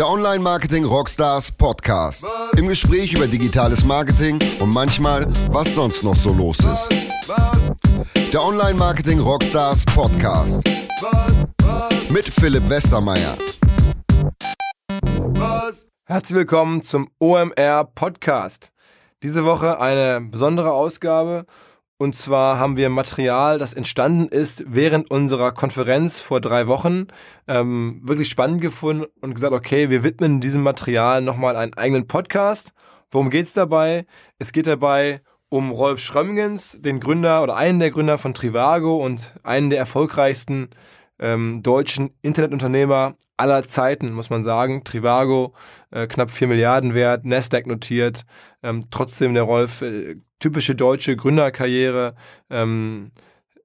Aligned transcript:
Der 0.00 0.08
Online 0.08 0.38
Marketing 0.38 0.86
Rockstars 0.86 1.52
Podcast. 1.52 2.26
Im 2.56 2.68
Gespräch 2.68 3.12
über 3.12 3.26
digitales 3.26 3.84
Marketing 3.84 4.38
und 4.58 4.72
manchmal, 4.72 5.26
was 5.50 5.74
sonst 5.74 6.02
noch 6.02 6.16
so 6.16 6.32
los 6.32 6.58
ist. 6.60 6.88
Der 8.32 8.42
Online 8.42 8.72
Marketing 8.72 9.20
Rockstars 9.20 9.84
Podcast. 9.84 10.64
Mit 12.08 12.24
Philipp 12.24 12.66
Westermeier. 12.70 13.36
Herzlich 16.06 16.38
willkommen 16.38 16.80
zum 16.80 17.10
OMR 17.18 17.84
Podcast. 17.94 18.72
Diese 19.22 19.44
Woche 19.44 19.80
eine 19.80 20.22
besondere 20.22 20.72
Ausgabe 20.72 21.44
und 22.00 22.16
zwar 22.16 22.58
haben 22.58 22.78
wir 22.78 22.88
Material, 22.88 23.58
das 23.58 23.74
entstanden 23.74 24.28
ist 24.28 24.64
während 24.66 25.10
unserer 25.10 25.52
Konferenz 25.52 26.18
vor 26.18 26.40
drei 26.40 26.66
Wochen, 26.66 27.08
ähm, 27.46 28.00
wirklich 28.02 28.30
spannend 28.30 28.62
gefunden 28.62 29.04
und 29.20 29.34
gesagt, 29.34 29.52
okay, 29.52 29.90
wir 29.90 30.02
widmen 30.02 30.40
diesem 30.40 30.62
Material 30.62 31.20
nochmal 31.20 31.56
einen 31.56 31.74
eigenen 31.74 32.06
Podcast. 32.06 32.72
Worum 33.10 33.28
geht's 33.28 33.52
dabei? 33.52 34.06
Es 34.38 34.52
geht 34.52 34.66
dabei 34.66 35.20
um 35.50 35.72
Rolf 35.72 36.00
Schrömgens, 36.00 36.78
den 36.80 37.00
Gründer 37.00 37.42
oder 37.42 37.56
einen 37.56 37.80
der 37.80 37.90
Gründer 37.90 38.16
von 38.16 38.32
Trivago 38.32 38.96
und 38.96 39.34
einen 39.42 39.68
der 39.68 39.80
erfolgreichsten 39.80 40.70
ähm, 41.18 41.62
deutschen 41.62 42.14
Internetunternehmer 42.22 43.12
aller 43.40 43.66
Zeiten, 43.66 44.12
muss 44.12 44.30
man 44.30 44.42
sagen. 44.42 44.84
Trivago, 44.84 45.54
äh, 45.90 46.06
knapp 46.06 46.30
4 46.30 46.48
Milliarden 46.48 46.94
wert, 46.94 47.24
Nasdaq 47.24 47.66
notiert. 47.66 48.24
Ähm, 48.62 48.86
trotzdem 48.90 49.34
der 49.34 49.44
Rolf, 49.44 49.82
äh, 49.82 50.16
typische 50.38 50.74
deutsche 50.74 51.16
Gründerkarriere, 51.16 52.14
ähm, 52.50 53.10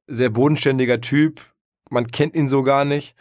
sehr 0.08 0.30
bodenständiger 0.30 1.02
Typ. 1.02 1.42
Man 1.90 2.08
kennt 2.08 2.36
ihn 2.36 2.48
so 2.48 2.64
gar 2.64 2.86
nicht. 2.86 3.16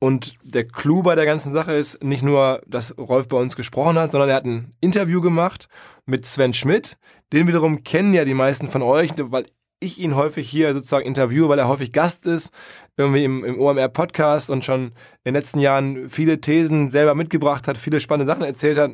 Und 0.00 0.36
der 0.44 0.66
Clou 0.66 1.02
bei 1.02 1.16
der 1.16 1.24
ganzen 1.24 1.52
Sache 1.52 1.72
ist 1.72 2.04
nicht 2.04 2.22
nur, 2.22 2.62
dass 2.66 2.96
Rolf 2.98 3.28
bei 3.28 3.36
uns 3.36 3.56
gesprochen 3.56 3.98
hat, 3.98 4.12
sondern 4.12 4.28
er 4.28 4.36
hat 4.36 4.44
ein 4.44 4.74
Interview 4.80 5.20
gemacht 5.20 5.68
mit 6.06 6.24
Sven 6.24 6.54
Schmidt. 6.54 6.96
Den 7.32 7.48
wiederum 7.48 7.82
kennen 7.82 8.14
ja 8.14 8.24
die 8.24 8.34
meisten 8.34 8.68
von 8.68 8.82
euch, 8.82 9.10
weil 9.16 9.46
ich 9.80 9.98
ihn 9.98 10.16
häufig 10.16 10.48
hier 10.48 10.74
sozusagen 10.74 11.06
interviewe, 11.06 11.48
weil 11.48 11.58
er 11.58 11.68
häufig 11.68 11.92
Gast 11.92 12.26
ist, 12.26 12.52
irgendwie 12.96 13.24
im, 13.24 13.44
im 13.44 13.60
OMR-Podcast 13.60 14.50
und 14.50 14.64
schon 14.64 14.86
in 14.86 14.92
den 15.26 15.34
letzten 15.34 15.60
Jahren 15.60 16.10
viele 16.10 16.40
Thesen 16.40 16.90
selber 16.90 17.14
mitgebracht 17.14 17.68
hat, 17.68 17.78
viele 17.78 18.00
spannende 18.00 18.26
Sachen 18.26 18.44
erzählt 18.44 18.78
hat. 18.78 18.92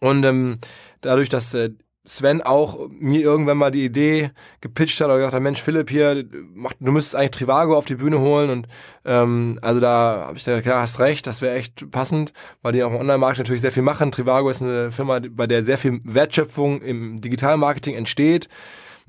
Und 0.00 0.24
ähm, 0.24 0.54
dadurch, 1.00 1.28
dass 1.28 1.52
äh, 1.54 1.70
Sven 2.08 2.40
auch 2.40 2.88
mir 2.90 3.20
irgendwann 3.20 3.58
mal 3.58 3.70
die 3.70 3.84
Idee 3.84 4.30
gepitcht 4.60 5.00
hat, 5.00 5.06
oder 5.06 5.16
gesagt 5.16 5.34
hat, 5.34 5.42
Mensch, 5.42 5.60
Philipp 5.60 5.90
hier, 5.90 6.22
du 6.24 6.92
müsstest 6.92 7.16
eigentlich 7.16 7.32
Trivago 7.32 7.76
auf 7.76 7.84
die 7.84 7.96
Bühne 7.96 8.20
holen 8.20 8.50
und 8.50 8.68
ähm, 9.04 9.58
also 9.60 9.78
da 9.78 10.24
habe 10.26 10.38
ich 10.38 10.44
gesagt, 10.44 10.66
ja, 10.66 10.80
hast 10.80 11.00
recht, 11.00 11.26
das 11.26 11.42
wäre 11.42 11.56
echt 11.56 11.90
passend, 11.90 12.32
weil 12.62 12.72
die 12.72 12.82
auch 12.82 12.90
im 12.90 12.96
Online-Markt 12.96 13.38
natürlich 13.38 13.60
sehr 13.60 13.72
viel 13.72 13.82
machen. 13.82 14.10
Trivago 14.10 14.48
ist 14.48 14.62
eine 14.62 14.90
Firma, 14.90 15.20
bei 15.30 15.46
der 15.46 15.62
sehr 15.62 15.76
viel 15.76 16.00
Wertschöpfung 16.04 16.80
im 16.80 17.20
Digitalmarketing 17.20 17.94
entsteht. 17.94 18.48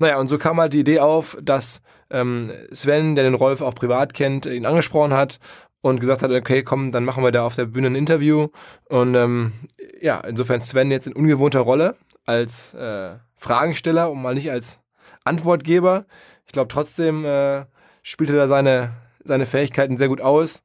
Naja, 0.00 0.18
und 0.18 0.28
so 0.28 0.38
kam 0.38 0.58
halt 0.58 0.72
die 0.72 0.80
Idee 0.80 1.00
auf, 1.00 1.36
dass 1.42 1.82
ähm, 2.10 2.50
Sven, 2.72 3.14
der 3.14 3.24
den 3.24 3.34
Rolf 3.34 3.60
auch 3.60 3.74
privat 3.74 4.14
kennt, 4.14 4.46
ihn 4.46 4.64
angesprochen 4.64 5.12
hat 5.12 5.38
und 5.82 6.00
gesagt 6.00 6.22
hat, 6.22 6.30
okay, 6.30 6.62
komm, 6.62 6.90
dann 6.90 7.04
machen 7.04 7.22
wir 7.22 7.32
da 7.32 7.44
auf 7.44 7.54
der 7.54 7.66
Bühne 7.66 7.88
ein 7.88 7.94
Interview. 7.94 8.48
Und 8.88 9.14
ähm, 9.14 9.52
ja, 10.00 10.18
insofern 10.20 10.62
Sven 10.62 10.90
jetzt 10.90 11.06
in 11.06 11.12
ungewohnter 11.12 11.60
Rolle 11.60 11.96
als 12.24 12.72
äh, 12.72 13.16
Fragensteller 13.36 14.10
und 14.10 14.22
mal 14.22 14.34
nicht 14.34 14.50
als 14.50 14.80
Antwortgeber. 15.24 16.06
Ich 16.46 16.52
glaube 16.52 16.68
trotzdem 16.68 17.26
äh, 17.26 17.66
spielt 18.02 18.30
er 18.30 18.36
da 18.36 18.48
seine, 18.48 18.92
seine 19.22 19.44
Fähigkeiten 19.44 19.98
sehr 19.98 20.08
gut 20.08 20.22
aus. 20.22 20.62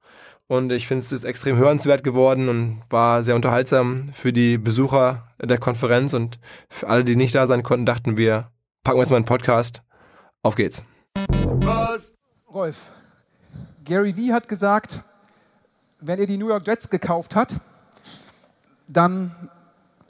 Und 0.48 0.72
ich 0.72 0.88
finde, 0.88 1.04
es 1.04 1.12
ist 1.12 1.26
extrem 1.26 1.58
hörenswert 1.58 2.06
geworden 2.06 2.48
und 2.48 2.84
war 2.90 3.22
sehr 3.24 3.36
unterhaltsam 3.36 4.14
für 4.14 4.32
die 4.32 4.58
Besucher 4.58 5.28
der 5.42 5.58
Konferenz. 5.58 6.14
Und 6.14 6.40
für 6.70 6.88
alle, 6.88 7.04
die 7.04 7.18
nicht 7.18 7.36
da 7.36 7.48
sein 7.48 7.64
konnten, 7.64 7.86
dachten 7.86 8.16
wir, 8.16 8.52
packen 8.86 8.98
wir 8.98 9.02
jetzt 9.02 9.10
mal 9.10 9.16
einen 9.16 9.26
Podcast. 9.26 9.82
Auf 10.44 10.56
geht's. 10.56 10.84
Was? 11.42 12.14
Rolf, 12.48 12.92
Gary 13.84 14.16
Vee 14.16 14.32
hat 14.32 14.48
gesagt, 14.48 15.04
wenn 16.00 16.20
er 16.20 16.28
die 16.28 16.38
New 16.38 16.50
York 16.50 16.68
Jets 16.68 16.88
gekauft 16.88 17.36
hat, 17.36 17.60
dann 18.88 19.36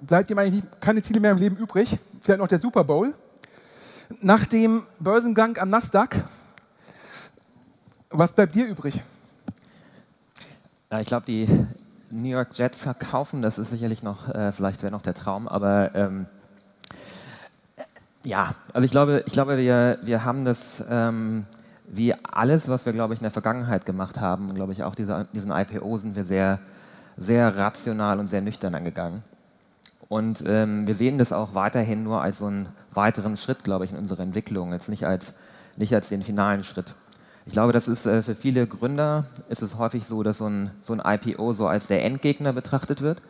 bleibt 0.01 0.29
ihm 0.29 0.37
eigentlich 0.37 0.61
keine 0.81 1.01
Ziele 1.01 1.21
mehr 1.21 1.31
im 1.31 1.37
Leben 1.37 1.55
übrig. 1.55 1.97
Vielleicht 2.19 2.39
noch 2.39 2.49
der 2.49 2.59
Super 2.59 2.83
Bowl. 2.83 3.15
Nach 4.19 4.45
dem 4.45 4.83
Börsengang 4.99 5.57
am 5.57 5.69
Nasdaq, 5.69 6.25
was 8.09 8.33
bleibt 8.33 8.55
dir 8.55 8.65
übrig? 8.67 9.01
Ja, 10.91 10.99
ich 10.99 11.07
glaube, 11.07 11.25
die 11.25 11.47
New 12.11 12.27
York 12.27 12.49
Jets 12.57 12.85
kaufen, 12.99 13.41
das 13.41 13.57
ist 13.57 13.69
sicherlich 13.69 14.03
noch, 14.03 14.27
äh, 14.27 14.51
vielleicht 14.51 14.83
wäre 14.83 14.91
noch 14.91 15.01
der 15.01 15.13
Traum, 15.13 15.47
aber 15.47 15.95
ähm, 15.95 16.27
ja, 18.25 18.55
also 18.73 18.85
ich 18.85 18.91
glaube, 18.91 19.23
ich 19.25 19.33
glaube 19.33 19.57
wir, 19.57 19.99
wir 20.01 20.25
haben 20.25 20.45
das, 20.45 20.83
ähm, 20.89 21.45
wie 21.87 22.13
alles, 22.13 22.67
was 22.67 22.85
wir, 22.85 22.93
glaube 22.93 23.13
ich, 23.13 23.19
in 23.19 23.23
der 23.23 23.31
Vergangenheit 23.31 23.85
gemacht 23.85 24.19
haben, 24.19 24.53
glaube 24.55 24.73
ich, 24.73 24.83
auch 24.83 24.95
diese, 24.95 25.27
diesen 25.33 25.51
IPO 25.51 25.97
sind 25.97 26.15
wir 26.15 26.25
sehr, 26.25 26.59
sehr 27.17 27.55
rational 27.55 28.19
und 28.19 28.27
sehr 28.27 28.41
nüchtern 28.41 28.73
angegangen. 28.73 29.23
Und 30.09 30.43
ähm, 30.47 30.87
wir 30.87 30.95
sehen 30.95 31.17
das 31.17 31.31
auch 31.31 31.55
weiterhin 31.55 32.03
nur 32.03 32.21
als 32.21 32.39
so 32.39 32.47
einen 32.47 32.67
weiteren 32.93 33.37
Schritt, 33.37 33.63
glaube 33.63 33.85
ich, 33.85 33.91
in 33.91 33.97
unserer 33.97 34.21
Entwicklung, 34.21 34.73
jetzt 34.73 34.89
nicht 34.89 35.05
als, 35.05 35.33
nicht 35.77 35.93
als 35.93 36.09
den 36.09 36.23
finalen 36.23 36.63
Schritt. 36.63 36.95
Ich 37.45 37.53
glaube, 37.53 37.73
das 37.73 37.87
ist 37.87 38.05
äh, 38.05 38.23
für 38.23 38.35
viele 38.35 38.65
Gründer 38.65 39.25
ist 39.49 39.61
es 39.61 39.77
häufig 39.77 40.05
so, 40.05 40.23
dass 40.23 40.39
so 40.39 40.47
ein, 40.47 40.71
so 40.81 40.93
ein 40.97 41.01
IPO 41.05 41.53
so 41.53 41.67
als 41.67 41.87
der 41.87 42.03
Endgegner 42.03 42.53
betrachtet 42.53 43.01
wird. 43.01 43.21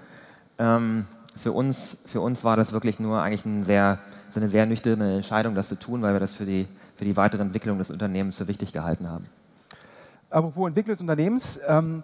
Ähm, 0.58 1.06
für 1.36 1.52
uns, 1.52 1.98
für 2.06 2.22
uns 2.22 2.44
war 2.44 2.56
das 2.56 2.72
wirklich 2.72 3.00
nur 3.00 3.22
eigentlich 3.22 3.46
ein 3.46 3.64
sehr, 3.64 4.00
so 4.30 4.40
eine 4.40 4.50
sehr 4.50 4.66
nüchterne 4.66 5.18
Entscheidung, 5.18 5.56
das 5.56 5.68
zu 5.68 5.76
tun, 5.76 6.02
weil 6.02 6.14
wir 6.14 6.20
das 6.20 6.34
für 6.34 6.46
die, 6.46 6.68
für 6.96 7.06
die 7.06 7.18
weitere 7.18 7.42
Entwicklung 7.42 7.78
des 7.78 7.90
Unternehmens 7.90 8.38
für 8.38 8.48
wichtig 8.48 8.74
gehalten 8.74 9.10
haben. 9.10 9.26
Apropos 10.30 10.68
Entwicklung 10.68 10.94
des 10.94 11.02
Unternehmens, 11.02 11.60
ähm, 11.68 12.04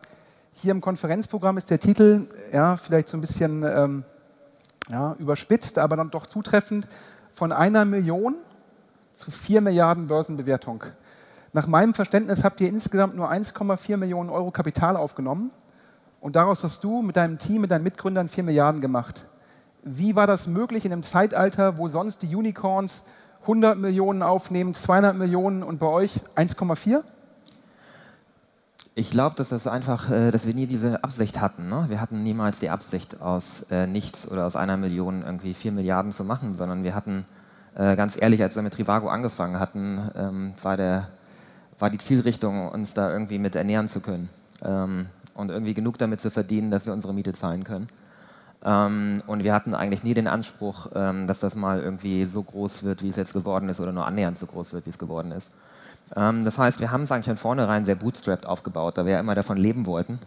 hier 0.54 0.72
im 0.72 0.82
Konferenzprogramm 0.82 1.58
ist 1.58 1.70
der 1.70 1.80
Titel 1.80 2.28
ja, 2.52 2.78
vielleicht 2.78 3.08
so 3.08 3.18
ein 3.18 3.22
bisschen 3.22 3.64
ähm, 3.64 4.04
ja, 4.90 5.16
überspitzt, 5.18 5.78
aber 5.78 5.96
dann 5.96 6.12
doch 6.12 6.26
zutreffend, 6.26 6.88
von 7.32 7.52
einer 7.52 7.86
Million 7.86 8.36
zu 9.16 9.32
vier 9.32 9.62
Milliarden 9.62 10.08
Börsenbewertung. 10.08 10.84
Nach 11.54 11.68
meinem 11.68 11.94
Verständnis 11.94 12.44
habt 12.44 12.60
ihr 12.62 12.68
insgesamt 12.68 13.16
nur 13.16 13.32
1,4 13.32 13.98
Millionen 13.98 14.30
Euro 14.30 14.52
Kapital 14.52 14.98
aufgenommen 14.98 15.52
und 16.22 16.36
daraus 16.36 16.64
hast 16.64 16.84
du 16.84 17.02
mit 17.02 17.18
deinem 17.18 17.40
Team, 17.40 17.62
mit 17.62 17.72
deinen 17.72 17.84
Mitgründern 17.84 18.30
4 18.30 18.44
Milliarden 18.44 18.80
gemacht. 18.80 19.28
Wie 19.84 20.16
war 20.16 20.28
das 20.28 20.48
möglich 20.48 20.86
in 20.86 20.94
einem 20.94 21.04
Zeitalter, 21.04 21.78
wo 21.78 21.88
sonst 21.88 22.22
die 22.22 22.34
Unicorns 22.36 23.04
100 23.42 23.78
Millionen 23.78 24.22
aufnehmen, 24.22 24.76
200 24.76 25.18
Millionen 25.18 25.64
und 25.64 25.80
bei 25.80 25.88
euch 25.88 26.14
1,4? 26.36 27.02
Ich 28.94 29.10
glaube, 29.10 29.36
dass 29.36 29.50
das 29.50 29.66
äh, 29.66 30.32
dass 30.32 30.46
wir 30.46 30.54
nie 30.54 30.68
diese 30.68 31.04
Absicht 31.04 31.42
hatten. 31.42 31.70
Ne? 31.70 31.86
Wir 31.88 32.00
hatten 32.00 32.22
niemals 32.22 32.60
die 32.60 32.70
Absicht, 32.70 33.20
aus 33.22 33.66
äh, 33.72 33.88
nichts 33.88 34.30
oder 34.30 34.46
aus 34.46 34.56
einer 34.56 34.78
Million 34.78 35.24
irgendwie 35.24 35.56
4 35.56 35.72
Milliarden 35.72 36.12
zu 36.12 36.24
machen, 36.24 36.54
sondern 36.54 36.84
wir 36.84 36.94
hatten, 36.94 37.26
äh, 37.74 37.96
ganz 37.96 38.16
ehrlich, 38.22 38.44
als 38.44 38.56
wir 38.56 38.62
mit 38.62 38.74
Trivago 38.74 39.10
angefangen 39.10 39.60
hatten, 39.60 40.12
ähm, 40.14 40.54
war, 40.62 40.78
der, 40.78 41.08
war 41.80 41.90
die 41.90 41.98
Zielrichtung, 41.98 42.70
uns 42.70 42.94
da 42.94 43.12
irgendwie 43.12 43.40
mit 43.40 43.56
ernähren 43.56 43.88
zu 43.88 44.02
können. 44.02 44.30
Ähm, 44.64 45.08
und 45.42 45.50
irgendwie 45.50 45.74
genug 45.74 45.98
damit 45.98 46.22
zu 46.22 46.32
verdienen, 46.32 46.72
dass 46.72 46.86
wir 46.86 46.94
unsere 46.94 47.14
Miete 47.14 47.34
zahlen 47.34 47.64
können. 47.64 47.88
Ähm, 48.64 49.24
und 49.28 49.44
wir 49.44 49.54
hatten 49.54 49.74
eigentlich 49.74 50.04
nie 50.04 50.14
den 50.14 50.28
Anspruch, 50.28 50.88
ähm, 50.96 51.28
dass 51.28 51.40
das 51.40 51.56
mal 51.56 51.82
irgendwie 51.82 52.26
so 52.26 52.44
groß 52.44 52.84
wird, 52.84 53.04
wie 53.04 53.10
es 53.10 53.16
jetzt 53.16 53.34
geworden 53.34 53.70
ist, 53.70 53.80
oder 53.80 53.92
nur 53.92 54.06
annähernd 54.06 54.38
so 54.38 54.46
groß 54.46 54.74
wird, 54.74 54.86
wie 54.86 54.92
es 54.92 55.00
geworden 55.00 55.32
ist. 55.32 55.52
Ähm, 56.16 56.46
das 56.46 56.58
heißt, 56.58 56.80
wir 56.80 56.92
haben 56.92 57.04
es 57.04 57.12
eigentlich 57.12 57.26
von 57.26 57.38
vornherein 57.38 57.86
sehr 57.86 57.96
bootstrapped 57.96 58.46
aufgebaut, 58.46 58.98
da 58.98 59.06
wir 59.06 59.14
ja 59.14 59.20
immer 59.20 59.36
davon 59.36 59.58
leben 59.58 59.86
wollten 59.86 60.20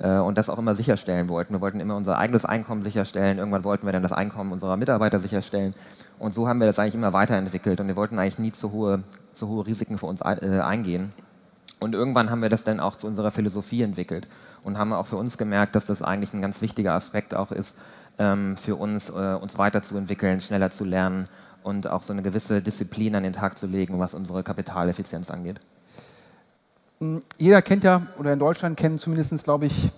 äh, 0.00 0.18
und 0.18 0.36
das 0.36 0.50
auch 0.50 0.58
immer 0.58 0.74
sicherstellen 0.74 1.28
wollten. 1.28 1.54
Wir 1.54 1.60
wollten 1.60 1.78
immer 1.78 1.96
unser 1.96 2.18
eigenes 2.18 2.44
Einkommen 2.44 2.82
sicherstellen. 2.82 3.38
Irgendwann 3.38 3.62
wollten 3.62 3.86
wir 3.86 3.92
dann 3.92 4.02
das 4.02 4.12
Einkommen 4.12 4.52
unserer 4.52 4.76
Mitarbeiter 4.76 5.20
sicherstellen. 5.20 5.74
Und 6.18 6.34
so 6.34 6.48
haben 6.48 6.58
wir 6.58 6.66
das 6.66 6.78
eigentlich 6.78 6.94
immer 6.94 7.12
weiterentwickelt. 7.12 7.80
Und 7.80 7.86
wir 7.86 7.96
wollten 7.96 8.18
eigentlich 8.18 8.38
nie 8.38 8.52
zu 8.52 8.72
hohe, 8.72 9.02
zu 9.32 9.46
hohe 9.48 9.66
Risiken 9.66 9.98
für 9.98 10.06
uns 10.06 10.22
äh, 10.22 10.60
eingehen. 10.60 11.12
Und 11.78 11.94
irgendwann 11.94 12.30
haben 12.30 12.40
wir 12.40 12.48
das 12.48 12.64
dann 12.64 12.80
auch 12.80 12.96
zu 12.96 13.06
unserer 13.06 13.30
Philosophie 13.30 13.82
entwickelt 13.82 14.28
und 14.66 14.78
haben 14.78 14.92
auch 14.92 15.06
für 15.06 15.16
uns 15.16 15.38
gemerkt, 15.38 15.76
dass 15.76 15.86
das 15.86 16.02
eigentlich 16.02 16.34
ein 16.34 16.42
ganz 16.42 16.60
wichtiger 16.60 16.94
Aspekt 16.94 17.34
auch 17.34 17.52
ist, 17.52 17.76
ähm, 18.18 18.56
für 18.56 18.74
uns, 18.74 19.10
äh, 19.10 19.38
uns 19.40 19.56
weiterzuentwickeln, 19.56 20.40
schneller 20.40 20.70
zu 20.70 20.84
lernen 20.84 21.26
und 21.62 21.88
auch 21.88 22.02
so 22.02 22.12
eine 22.12 22.22
gewisse 22.22 22.60
Disziplin 22.60 23.14
an 23.14 23.22
den 23.22 23.32
Tag 23.32 23.56
zu 23.58 23.68
legen, 23.68 24.00
was 24.00 24.12
unsere 24.12 24.42
Kapitaleffizienz 24.42 25.30
angeht. 25.30 25.60
Hm, 26.98 27.22
jeder 27.38 27.62
kennt 27.62 27.84
ja, 27.84 28.08
oder 28.18 28.32
in 28.32 28.40
Deutschland 28.40 28.76
kennen 28.76 28.98
zumindest, 28.98 29.44
glaube 29.44 29.66
ich, 29.66 29.90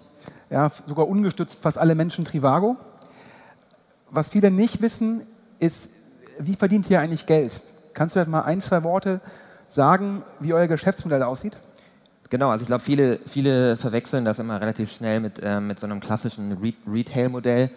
ja, 0.50 0.70
sogar 0.86 1.08
ungestützt 1.08 1.62
fast 1.62 1.78
alle 1.78 1.94
Menschen 1.94 2.26
Trivago. 2.26 2.76
Was 4.10 4.28
viele 4.28 4.50
nicht 4.50 4.82
wissen, 4.82 5.22
ist, 5.60 5.88
wie 6.40 6.56
verdient 6.56 6.90
ihr 6.90 7.00
eigentlich 7.00 7.24
Geld? 7.24 7.62
Kannst 7.94 8.14
du 8.14 8.18
vielleicht 8.18 8.30
mal 8.30 8.42
ein, 8.42 8.60
zwei 8.60 8.82
Worte 8.82 9.22
sagen, 9.66 10.22
wie 10.40 10.52
euer 10.52 10.66
Geschäftsmodell 10.66 11.22
aussieht? 11.22 11.56
Genau, 12.30 12.50
also 12.50 12.62
ich 12.62 12.66
glaube, 12.66 12.82
viele, 12.82 13.20
viele 13.26 13.76
verwechseln 13.78 14.24
das 14.24 14.38
immer 14.38 14.60
relativ 14.60 14.92
schnell 14.92 15.20
mit, 15.20 15.40
äh, 15.42 15.60
mit 15.60 15.78
so 15.78 15.86
einem 15.86 16.00
klassischen 16.00 16.52
Re 16.52 16.74
Retail-Modell. 16.86 17.70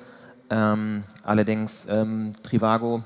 Ähm, 0.50 1.04
allerdings 1.24 1.86
ähm, 1.90 2.34
Trivago 2.44 3.04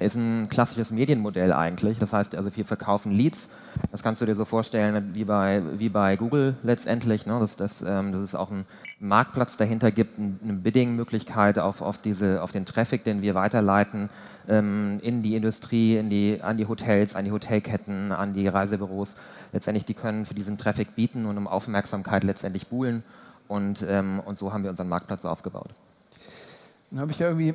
ist 0.00 0.16
ein 0.16 0.48
klassisches 0.48 0.90
Medienmodell 0.90 1.52
eigentlich. 1.52 1.98
Das 1.98 2.12
heißt, 2.12 2.34
also 2.34 2.54
wir 2.56 2.64
verkaufen 2.64 3.12
Leads. 3.12 3.48
Das 3.92 4.02
kannst 4.02 4.20
du 4.20 4.26
dir 4.26 4.34
so 4.34 4.44
vorstellen 4.44 5.14
wie 5.14 5.24
bei, 5.24 5.62
wie 5.78 5.88
bei 5.88 6.16
Google 6.16 6.56
letztendlich, 6.64 7.26
ne? 7.26 7.38
dass, 7.38 7.54
dass, 7.56 7.82
ähm, 7.82 8.10
dass 8.10 8.20
es 8.20 8.34
auch 8.34 8.50
einen 8.50 8.66
Marktplatz 8.98 9.56
dahinter 9.56 9.92
gibt, 9.92 10.18
eine 10.18 10.52
Bidding-Möglichkeit 10.54 11.60
auf, 11.60 11.80
auf, 11.80 11.98
auf 11.98 12.52
den 12.52 12.66
Traffic, 12.66 13.04
den 13.04 13.22
wir 13.22 13.36
weiterleiten 13.36 14.08
ähm, 14.48 14.98
in 15.02 15.22
die 15.22 15.36
Industrie, 15.36 15.96
in 15.96 16.10
die, 16.10 16.40
an 16.42 16.56
die 16.56 16.66
Hotels, 16.66 17.14
an 17.14 17.24
die 17.24 17.32
Hotelketten, 17.32 18.10
an 18.10 18.32
die 18.32 18.48
Reisebüros. 18.48 19.14
Letztendlich, 19.52 19.84
die 19.84 19.94
können 19.94 20.26
für 20.26 20.34
diesen 20.34 20.58
Traffic 20.58 20.96
bieten 20.96 21.24
und 21.26 21.38
um 21.38 21.46
Aufmerksamkeit 21.46 22.24
letztendlich 22.24 22.66
buhlen. 22.66 23.04
Und, 23.46 23.84
ähm, 23.88 24.20
und 24.24 24.38
so 24.38 24.52
haben 24.52 24.64
wir 24.64 24.70
unseren 24.70 24.88
Marktplatz 24.88 25.24
aufgebaut. 25.24 25.70
Dann 26.90 27.00
habe 27.00 27.12
ich 27.12 27.18
ja 27.18 27.28
irgendwie 27.28 27.54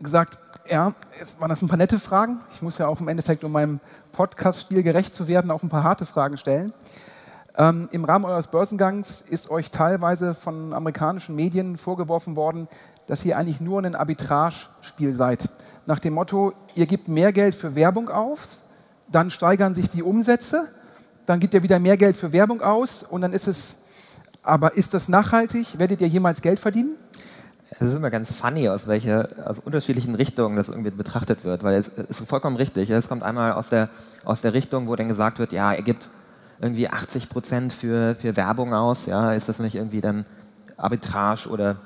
gesagt, 0.00 0.38
ja, 0.70 0.92
jetzt 1.18 1.40
waren 1.40 1.48
das 1.48 1.60
ein 1.62 1.68
paar 1.68 1.76
nette 1.76 1.98
Fragen. 1.98 2.40
Ich 2.54 2.62
muss 2.62 2.78
ja 2.78 2.86
auch 2.86 3.00
im 3.00 3.08
Endeffekt, 3.08 3.42
um 3.42 3.52
meinem 3.52 3.80
Podcast-Stil 4.12 4.82
gerecht 4.82 5.14
zu 5.14 5.26
werden, 5.26 5.50
auch 5.50 5.62
ein 5.62 5.68
paar 5.68 5.82
harte 5.82 6.06
Fragen 6.06 6.38
stellen. 6.38 6.72
Ähm, 7.56 7.88
Im 7.90 8.04
Rahmen 8.04 8.24
eures 8.24 8.46
Börsengangs 8.46 9.20
ist 9.20 9.50
euch 9.50 9.72
teilweise 9.72 10.32
von 10.32 10.72
amerikanischen 10.72 11.34
Medien 11.34 11.76
vorgeworfen 11.76 12.36
worden, 12.36 12.68
dass 13.08 13.24
ihr 13.24 13.36
eigentlich 13.36 13.60
nur 13.60 13.82
ein 13.82 13.96
Arbitrage-Spiel 13.96 15.12
seid. 15.12 15.48
Nach 15.86 15.98
dem 15.98 16.14
Motto, 16.14 16.52
ihr 16.76 16.86
gebt 16.86 17.08
mehr 17.08 17.32
Geld 17.32 17.56
für 17.56 17.74
Werbung 17.74 18.08
aus, 18.08 18.60
dann 19.10 19.32
steigern 19.32 19.74
sich 19.74 19.88
die 19.88 20.04
Umsätze, 20.04 20.68
dann 21.26 21.40
gibt 21.40 21.54
ihr 21.54 21.64
wieder 21.64 21.80
mehr 21.80 21.96
Geld 21.96 22.14
für 22.14 22.32
Werbung 22.32 22.62
aus 22.62 23.02
und 23.02 23.22
dann 23.22 23.32
ist 23.32 23.48
es, 23.48 23.76
aber 24.44 24.74
ist 24.76 24.94
das 24.94 25.08
nachhaltig? 25.08 25.78
Werdet 25.78 26.00
ihr 26.00 26.06
jemals 26.06 26.40
Geld 26.40 26.60
verdienen? 26.60 26.96
Es 27.82 27.86
ist 27.86 27.94
immer 27.94 28.10
ganz 28.10 28.30
funny, 28.30 28.68
aus 28.68 28.86
welcher, 28.88 29.26
aus 29.42 29.58
unterschiedlichen 29.58 30.14
Richtungen 30.14 30.54
das 30.54 30.68
irgendwie 30.68 30.90
betrachtet 30.90 31.44
wird, 31.44 31.62
weil 31.62 31.76
es 31.76 31.88
ist 31.88 32.28
vollkommen 32.28 32.56
richtig. 32.56 32.90
Es 32.90 33.08
kommt 33.08 33.22
einmal 33.22 33.52
aus 33.52 33.70
der, 33.70 33.88
aus 34.22 34.42
der 34.42 34.52
Richtung, 34.52 34.86
wo 34.86 34.94
dann 34.96 35.08
gesagt 35.08 35.38
wird, 35.38 35.54
ja, 35.54 35.72
er 35.72 35.80
gibt 35.80 36.10
irgendwie 36.60 36.90
80 36.90 37.30
Prozent 37.30 37.72
für, 37.72 38.14
für 38.16 38.36
Werbung 38.36 38.74
aus, 38.74 39.06
ja, 39.06 39.32
ist 39.32 39.48
das 39.48 39.60
nicht 39.60 39.76
irgendwie 39.76 40.02
dann 40.02 40.26
Arbitrage 40.76 41.48
oder 41.48 41.76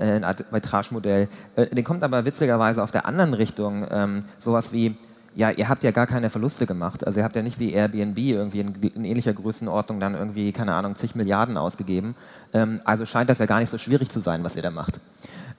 äh, 0.00 0.14
ein 0.14 0.24
Arbitragemodell? 0.24 1.28
Äh, 1.54 1.66
den 1.66 1.84
kommt 1.84 2.02
aber 2.02 2.24
witzigerweise 2.24 2.82
auf 2.82 2.90
der 2.90 3.06
anderen 3.06 3.32
Richtung 3.32 3.86
ähm, 3.92 4.24
sowas 4.40 4.72
wie, 4.72 4.96
ja, 5.36 5.50
ihr 5.50 5.68
habt 5.68 5.84
ja 5.84 5.92
gar 5.92 6.08
keine 6.08 6.30
Verluste 6.30 6.66
gemacht. 6.66 7.06
Also 7.06 7.20
ihr 7.20 7.24
habt 7.24 7.36
ja 7.36 7.42
nicht 7.42 7.60
wie 7.60 7.72
Airbnb 7.72 8.18
irgendwie 8.18 8.58
in, 8.58 8.74
in 8.74 9.04
ähnlicher 9.04 9.32
Größenordnung 9.32 10.00
dann 10.00 10.14
irgendwie, 10.14 10.50
keine 10.50 10.74
Ahnung, 10.74 10.96
zig 10.96 11.14
Milliarden 11.14 11.56
ausgegeben. 11.56 12.16
Ähm, 12.52 12.80
also 12.84 13.06
scheint 13.06 13.30
das 13.30 13.38
ja 13.38 13.46
gar 13.46 13.60
nicht 13.60 13.70
so 13.70 13.78
schwierig 13.78 14.08
zu 14.08 14.18
sein, 14.18 14.42
was 14.42 14.56
ihr 14.56 14.62
da 14.62 14.72
macht. 14.72 14.98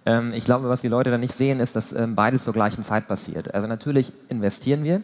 Ähm, 0.06 0.34
ich 0.34 0.46
glaube, 0.46 0.70
was 0.70 0.82
die 0.82 0.88
Leute 0.88 1.12
da 1.12 1.18
nicht 1.18 1.34
sehen, 1.34 1.60
ist, 1.60 1.76
dass 1.76 1.92
ähm, 1.94 2.16
beides 2.16 2.44
zur 2.44 2.54
gleichen 2.54 2.84
Zeit 2.84 3.08
passiert. 3.08 3.54
Also 3.54 3.68
natürlich 3.68 4.14
investieren 4.30 4.84
wir, 4.84 5.02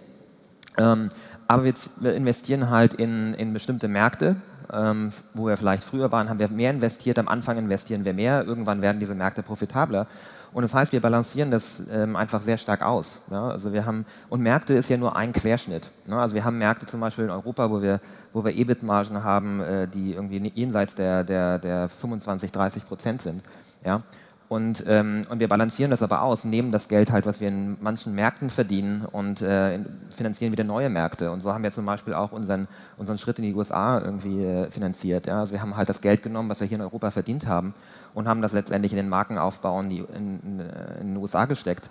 ähm, 0.78 1.10
aber 1.48 1.64
wir, 1.64 1.74
wir, 2.00 2.14
investieren 2.14 2.70
halt 2.70 2.94
in, 2.94 3.34
in 3.34 3.54
bestimmte 3.54 3.88
Märkte, 3.88 4.36
ähm, 4.72 5.12
wo 5.34 5.48
wir 5.48 5.58
vielleicht 5.58 5.84
früher 5.84 6.12
waren, 6.12 6.30
haben 6.30 6.40
wir 6.40 6.48
mehr 6.50 6.72
investiert, 6.72 7.20
am 7.20 7.28
Anfang 7.28 7.58
investieren 7.58 8.06
wir 8.06 8.14
mehr, 8.14 8.46
irgendwann 8.46 8.82
werden 8.82 9.00
diese 9.00 9.16
Märkte 9.16 9.44
profitabler. 9.44 10.08
Und 10.54 10.64
das 10.64 10.74
heißt, 10.74 10.92
wir 10.92 11.00
balancieren 11.00 11.50
das 11.50 11.82
ähm, 11.92 12.16
einfach 12.16 12.42
sehr 12.42 12.58
stark 12.58 12.82
aus. 12.82 13.20
Ja? 13.32 13.50
Also 13.50 13.72
wir 13.72 13.86
haben, 13.86 14.06
und 14.30 14.42
Märkte 14.42 14.74
ist 14.74 14.90
ja 14.90 14.98
nur 14.98 15.16
ein 15.16 15.32
Querschnitt. 15.32 15.90
Ne? 16.06 16.18
Also 16.18 16.36
wir 16.36 16.44
haben 16.44 16.58
Märkte 16.58 16.86
zum 16.86 17.00
Beispiel 17.00 17.24
in 17.24 17.30
Europa, 17.30 17.70
wo 17.70 17.82
wir, 17.82 18.02
wo 18.34 18.44
wir 18.44 18.54
EBIT-Margen 18.54 19.24
haben, 19.24 19.62
äh, 19.62 19.88
die 19.88 20.14
irgendwie 20.14 20.52
jenseits 20.54 20.96
der, 20.96 21.24
der, 21.24 21.58
der 21.58 21.88
25, 21.88 22.52
30 22.52 22.86
Prozent 22.86 23.22
sind. 23.22 23.42
Ja? 23.86 24.04
Und, 24.52 24.84
ähm, 24.86 25.26
und 25.30 25.40
wir 25.40 25.48
balancieren 25.48 25.92
das 25.92 26.04
aber 26.04 26.24
aus, 26.24 26.44
nehmen 26.44 26.74
das 26.74 26.90
Geld 26.90 27.10
halt, 27.10 27.26
was 27.26 27.40
wir 27.40 27.48
in 27.48 27.78
manchen 27.80 28.14
Märkten 28.14 28.50
verdienen 28.50 29.06
und 29.10 29.42
äh, 29.42 29.80
finanzieren 30.14 30.52
wieder 30.52 30.66
neue 30.66 30.90
Märkte. 30.90 31.32
Und 31.32 31.40
so 31.40 31.54
haben 31.54 31.64
wir 31.64 31.72
zum 31.72 31.86
Beispiel 31.86 32.14
auch 32.14 32.34
unseren, 32.34 32.68
unseren 32.98 33.18
Schritt 33.18 33.40
in 33.40 33.46
die 33.46 33.54
USA 33.54 34.02
irgendwie 34.02 34.44
äh, 34.44 34.70
finanziert. 34.70 35.26
Ja? 35.26 35.40
Also 35.40 35.54
wir 35.54 35.62
haben 35.62 35.78
halt 35.78 35.88
das 35.88 36.02
Geld 36.02 36.22
genommen, 36.22 36.50
was 36.50 36.60
wir 36.60 36.68
hier 36.68 36.76
in 36.76 36.82
Europa 36.82 37.12
verdient 37.12 37.48
haben 37.48 37.74
und 38.14 38.28
haben 38.28 38.42
das 38.42 38.52
letztendlich 38.52 38.92
in 38.92 38.98
den 38.98 39.08
Markenaufbau 39.08 39.80
in, 39.80 39.90
in, 39.90 40.06
in, 40.42 40.60
in 41.00 41.08
den 41.08 41.16
USA 41.16 41.46
gesteckt. 41.46 41.90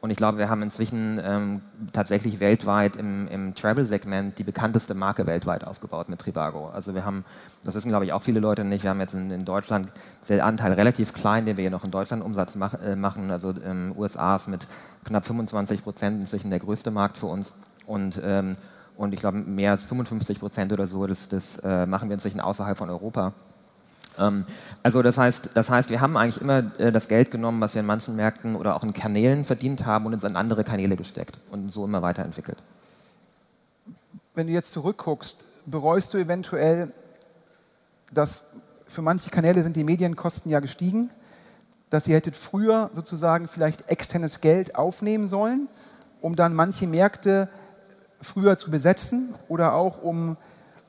Und 0.00 0.10
ich 0.10 0.16
glaube, 0.16 0.38
wir 0.38 0.48
haben 0.48 0.62
inzwischen 0.62 1.20
ähm, 1.22 1.60
tatsächlich 1.92 2.40
weltweit 2.40 2.96
im, 2.96 3.28
im 3.28 3.54
Travel-Segment 3.54 4.38
die 4.38 4.44
bekannteste 4.44 4.94
Marke 4.94 5.26
weltweit 5.26 5.62
aufgebaut 5.62 6.08
mit 6.08 6.18
Trivago. 6.20 6.70
Also 6.70 6.94
wir 6.94 7.04
haben, 7.04 7.24
das 7.64 7.74
wissen 7.74 7.90
glaube 7.90 8.06
ich 8.06 8.12
auch 8.14 8.22
viele 8.22 8.40
Leute 8.40 8.64
nicht, 8.64 8.82
wir 8.82 8.90
haben 8.90 9.00
jetzt 9.00 9.12
in, 9.12 9.30
in 9.30 9.44
Deutschland 9.44 9.92
der 10.26 10.46
Anteil 10.46 10.72
relativ 10.72 11.12
klein, 11.12 11.44
den 11.44 11.58
wir 11.58 11.62
hier 11.62 11.70
noch 11.70 11.84
in 11.84 11.90
Deutschland 11.90 12.24
Umsatz 12.24 12.54
mach, 12.54 12.74
äh, 12.82 12.96
machen. 12.96 13.30
Also 13.30 13.52
ähm, 13.62 13.94
USA 13.94 14.36
ist 14.36 14.48
mit 14.48 14.66
knapp 15.04 15.26
25 15.26 15.84
Prozent 15.84 16.18
inzwischen 16.18 16.48
der 16.48 16.60
größte 16.60 16.90
Markt 16.90 17.18
für 17.18 17.26
uns. 17.26 17.52
Und, 17.86 18.20
ähm, 18.24 18.56
und 18.96 19.12
ich 19.12 19.20
glaube, 19.20 19.38
mehr 19.38 19.72
als 19.72 19.82
55 19.82 20.40
Prozent 20.40 20.72
oder 20.72 20.86
so, 20.86 21.06
das, 21.06 21.28
das 21.28 21.58
äh, 21.58 21.84
machen 21.84 22.08
wir 22.08 22.14
inzwischen 22.14 22.40
außerhalb 22.40 22.78
von 22.78 22.88
Europa. 22.88 23.34
Ähm, 24.18 24.44
also 24.82 25.02
das 25.02 25.18
heißt, 25.18 25.50
das 25.54 25.70
heißt, 25.70 25.90
wir 25.90 26.00
haben 26.00 26.16
eigentlich 26.16 26.40
immer 26.40 26.78
äh, 26.78 26.92
das 26.92 27.08
Geld 27.08 27.30
genommen, 27.30 27.60
was 27.60 27.74
wir 27.74 27.80
in 27.80 27.86
manchen 27.86 28.16
Märkten 28.16 28.56
oder 28.56 28.76
auch 28.76 28.84
in 28.84 28.92
Kanälen 28.92 29.44
verdient 29.44 29.86
haben 29.86 30.06
und 30.06 30.14
es 30.14 30.24
in 30.24 30.36
andere 30.36 30.64
Kanäle 30.64 30.96
gesteckt 30.96 31.38
und 31.50 31.70
so 31.70 31.84
immer 31.84 32.02
weiterentwickelt. 32.02 32.58
Wenn 34.34 34.46
du 34.46 34.52
jetzt 34.52 34.72
zurückguckst, 34.72 35.36
bereust 35.66 36.14
du 36.14 36.18
eventuell, 36.18 36.92
dass 38.12 38.44
für 38.86 39.02
manche 39.02 39.30
Kanäle 39.30 39.62
sind 39.62 39.76
die 39.76 39.84
Medienkosten 39.84 40.50
ja 40.50 40.60
gestiegen, 40.60 41.10
dass 41.90 42.06
ihr 42.06 42.16
hättet 42.16 42.36
früher 42.36 42.90
sozusagen 42.94 43.48
vielleicht 43.48 43.90
externes 43.90 44.40
Geld 44.40 44.76
aufnehmen 44.76 45.28
sollen, 45.28 45.68
um 46.20 46.36
dann 46.36 46.54
manche 46.54 46.86
Märkte 46.86 47.48
früher 48.20 48.56
zu 48.56 48.70
besetzen 48.70 49.34
oder 49.48 49.74
auch 49.74 50.02
um 50.02 50.36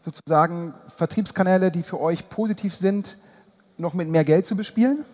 sozusagen 0.01 0.73
Vertriebskanäle, 0.95 1.71
die 1.71 1.83
für 1.83 1.99
euch 1.99 2.29
positiv 2.29 2.75
sind, 2.75 3.17
noch 3.77 3.93
mit 3.93 4.09
mehr 4.09 4.23
Geld 4.23 4.45
zu 4.47 4.55
bespielen? 4.55 5.05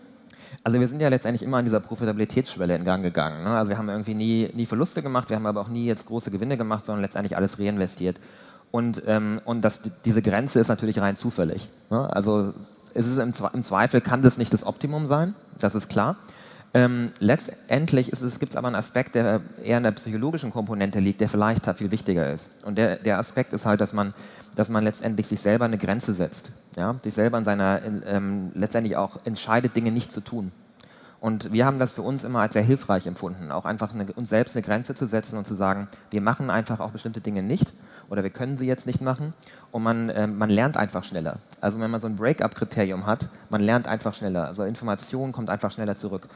Also 0.64 0.80
wir 0.80 0.88
sind 0.88 1.02
ja 1.02 1.10
letztendlich 1.10 1.44
immer 1.44 1.58
an 1.58 1.66
dieser 1.66 1.80
Profitabilitätsschwelle 1.80 2.76
in 2.76 2.84
Gang 2.84 3.04
gegangen. 3.04 3.44
Ne? 3.44 3.52
Also 3.52 3.70
wir 3.70 3.78
haben 3.78 3.90
irgendwie 3.90 4.14
nie, 4.14 4.50
nie 4.54 4.66
Verluste 4.66 5.02
gemacht, 5.02 5.30
wir 5.30 5.36
haben 5.36 5.46
aber 5.46 5.62
auch 5.62 5.68
nie 5.68 5.86
jetzt 5.86 6.08
große 6.08 6.32
Gewinne 6.32 6.58
gemacht, 6.58 6.86
sondern 6.86 7.02
letztendlich 7.02 7.38
alles 7.38 7.60
reinvestiert. 7.60 8.20
Und, 8.72 9.04
ähm, 9.08 9.42
und 9.46 9.62
das, 9.62 9.82
diese 10.04 10.22
Grenze 10.22 10.60
ist 10.60 10.68
natürlich 10.68 11.00
rein 11.00 11.16
zufällig. 11.16 11.70
Ne? 11.90 12.14
Also 12.14 12.54
es 12.94 13.06
ist 13.06 13.18
im, 13.18 13.34
im, 13.54 13.64
Zweifel 13.64 14.02
kann 14.02 14.22
das 14.22 14.38
nicht 14.38 14.54
das 14.54 14.66
Optimum 14.66 15.08
sein, 15.08 15.36
das 15.60 15.76
ist 15.76 15.90
klar. 15.90 16.18
Ähm, 16.74 17.12
letztendlich 17.20 18.12
gibt 18.12 18.52
es 18.52 18.56
aber 18.56 18.68
einen 18.68 18.76
Aspekt, 18.76 19.16
der 19.16 19.42
eher 19.64 19.78
in 19.78 19.84
der 19.84 19.92
psychologischen 19.92 20.52
Komponente 20.52 21.00
liegt, 21.00 21.22
der 21.22 21.30
vielleicht 21.30 21.66
viel 21.78 21.92
wichtiger 21.92 22.32
ist. 22.32 22.50
Und 22.64 22.78
der, 22.78 22.98
der 22.98 23.20
Aspekt 23.20 23.54
ist 23.54 23.66
halt, 23.66 23.82
dass 23.82 23.94
man 23.94 24.14
dass 24.58 24.70
man 24.70 24.84
letztendlich 24.84 25.28
sich 25.28 25.40
selber 25.40 25.66
eine 25.66 25.78
Grenze 25.78 26.16
setzt, 26.16 26.52
ja? 26.76 26.96
sich 27.04 27.14
selber 27.14 27.38
in 27.38 27.46
seiner, 27.46 27.80
ähm, 27.84 28.52
letztendlich 28.56 28.98
auch 28.98 29.20
entscheidet, 29.24 29.76
Dinge 29.76 29.92
nicht 29.92 30.12
zu 30.12 30.20
tun. 30.20 30.52
Und 31.20 31.52
wir 31.52 31.66
haben 31.66 31.78
das 31.80 31.92
für 31.92 32.02
uns 32.02 32.24
immer 32.24 32.42
als 32.42 32.54
sehr 32.54 32.64
hilfreich 32.64 33.06
empfunden, 33.06 33.52
auch 33.52 33.66
einfach 33.66 33.94
eine, 33.94 34.12
uns 34.14 34.30
selbst 34.30 34.56
eine 34.56 34.64
Grenze 34.64 34.96
zu 34.96 35.08
setzen 35.08 35.38
und 35.38 35.46
zu 35.46 35.56
sagen, 35.56 35.88
wir 36.10 36.22
machen 36.22 36.50
einfach 36.50 36.80
auch 36.80 36.92
bestimmte 36.92 37.22
Dinge 37.22 37.44
nicht 37.44 37.74
oder 38.10 38.24
wir 38.24 38.30
können 38.32 38.58
sie 38.58 38.66
jetzt 38.66 38.88
nicht 38.88 39.02
machen 39.02 39.34
und 39.72 39.84
man, 39.84 40.10
äh, 40.10 40.26
man 40.26 40.50
lernt 40.50 40.78
einfach 40.78 41.04
schneller. 41.04 41.38
Also 41.62 41.80
wenn 41.80 41.92
man 41.92 42.02
so 42.02 42.08
ein 42.08 42.16
Break-up-Kriterium 42.16 43.06
hat, 43.06 43.30
man 43.50 43.62
lernt 43.62 43.88
einfach 43.88 44.14
schneller. 44.14 44.46
Also 44.46 44.64
Information 44.64 45.32
kommt 45.32 45.50
einfach 45.50 45.72
schneller 45.72 45.96
zurück. 45.96 46.28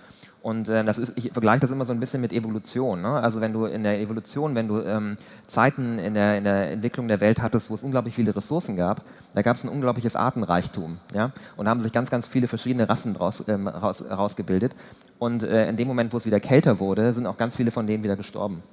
Und 0.41 0.69
äh, 0.69 0.83
das 0.83 0.97
ist, 0.97 1.13
ich 1.15 1.31
vergleiche 1.31 1.61
das 1.61 1.69
immer 1.69 1.85
so 1.85 1.91
ein 1.91 1.99
bisschen 1.99 2.19
mit 2.19 2.33
Evolution. 2.33 3.01
Ne? 3.01 3.09
Also 3.09 3.41
wenn 3.41 3.53
du 3.53 3.65
in 3.65 3.83
der 3.83 3.99
Evolution, 3.99 4.55
wenn 4.55 4.67
du 4.67 4.81
ähm, 4.81 5.17
Zeiten 5.45 5.99
in 5.99 6.15
der, 6.15 6.37
in 6.37 6.43
der 6.43 6.71
Entwicklung 6.71 7.07
der 7.07 7.19
Welt 7.19 7.41
hattest, 7.41 7.69
wo 7.69 7.75
es 7.75 7.83
unglaublich 7.83 8.15
viele 8.15 8.35
Ressourcen 8.35 8.75
gab, 8.75 9.03
da 9.35 9.43
gab 9.43 9.55
es 9.55 9.63
ein 9.63 9.69
unglaubliches 9.69 10.15
Artenreichtum. 10.15 10.97
Ja? 11.13 11.31
Und 11.57 11.65
da 11.65 11.71
haben 11.71 11.81
sich 11.81 11.91
ganz, 11.91 12.09
ganz 12.09 12.27
viele 12.27 12.47
verschiedene 12.47 12.89
Rassen 12.89 13.13
draus, 13.13 13.43
ähm, 13.47 13.67
raus, 13.67 14.03
rausgebildet. 14.09 14.75
Und 15.19 15.43
äh, 15.43 15.69
in 15.69 15.75
dem 15.75 15.87
Moment, 15.87 16.11
wo 16.11 16.17
es 16.17 16.25
wieder 16.25 16.39
kälter 16.39 16.79
wurde, 16.79 17.13
sind 17.13 17.27
auch 17.27 17.37
ganz 17.37 17.55
viele 17.57 17.69
von 17.69 17.85
denen 17.85 18.03
wieder 18.03 18.15
gestorben. 18.15 18.63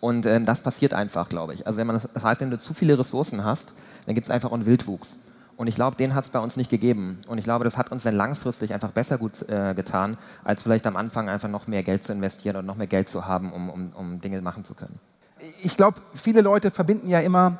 Und 0.00 0.26
ähm, 0.26 0.46
das 0.46 0.60
passiert 0.60 0.94
einfach, 0.94 1.28
glaube 1.28 1.54
ich. 1.54 1.66
Also 1.66 1.78
wenn 1.78 1.86
man 1.86 1.94
das, 1.94 2.08
das 2.12 2.24
heißt, 2.24 2.40
wenn 2.40 2.50
du 2.50 2.58
zu 2.58 2.74
viele 2.74 2.98
Ressourcen 2.98 3.44
hast, 3.44 3.72
dann 4.06 4.16
gibt 4.16 4.26
es 4.26 4.30
einfach 4.30 4.50
einen 4.50 4.66
Wildwuchs. 4.66 5.16
Und 5.58 5.66
ich 5.66 5.74
glaube, 5.74 5.96
den 5.96 6.14
hat 6.14 6.22
es 6.22 6.30
bei 6.30 6.38
uns 6.38 6.56
nicht 6.56 6.70
gegeben. 6.70 7.18
Und 7.26 7.38
ich 7.38 7.42
glaube, 7.42 7.64
das 7.64 7.76
hat 7.76 7.90
uns 7.90 8.04
dann 8.04 8.14
langfristig 8.14 8.72
einfach 8.72 8.92
besser 8.92 9.18
gut 9.18 9.42
äh, 9.48 9.74
getan, 9.74 10.16
als 10.44 10.62
vielleicht 10.62 10.86
am 10.86 10.94
Anfang 10.96 11.28
einfach 11.28 11.48
noch 11.48 11.66
mehr 11.66 11.82
Geld 11.82 12.04
zu 12.04 12.12
investieren 12.12 12.54
und 12.58 12.64
noch 12.64 12.76
mehr 12.76 12.86
Geld 12.86 13.08
zu 13.08 13.26
haben, 13.26 13.52
um, 13.52 13.68
um, 13.68 13.92
um 13.92 14.20
Dinge 14.20 14.40
machen 14.40 14.62
zu 14.62 14.74
können. 14.74 15.00
Ich 15.60 15.76
glaube, 15.76 15.98
viele 16.14 16.42
Leute 16.42 16.70
verbinden 16.70 17.08
ja 17.08 17.18
immer 17.18 17.58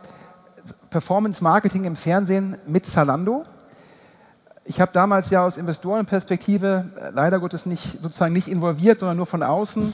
Performance 0.91 1.43
Marketing 1.43 1.83
im 1.85 1.97
Fernsehen 1.97 2.57
mit 2.69 2.87
Zalando. 2.87 3.45
Ich 4.65 4.81
habe 4.81 4.93
damals 4.93 5.31
ja 5.31 5.45
aus 5.45 5.57
Investorenperspektive 5.57 6.93
äh, 7.01 7.11
leider 7.11 7.41
Gottes 7.41 7.67
nicht 7.67 8.01
sozusagen 8.01 8.33
nicht 8.33 8.47
involviert, 8.47 9.01
sondern 9.01 9.17
nur 9.17 9.27
von 9.27 9.43
außen 9.43 9.93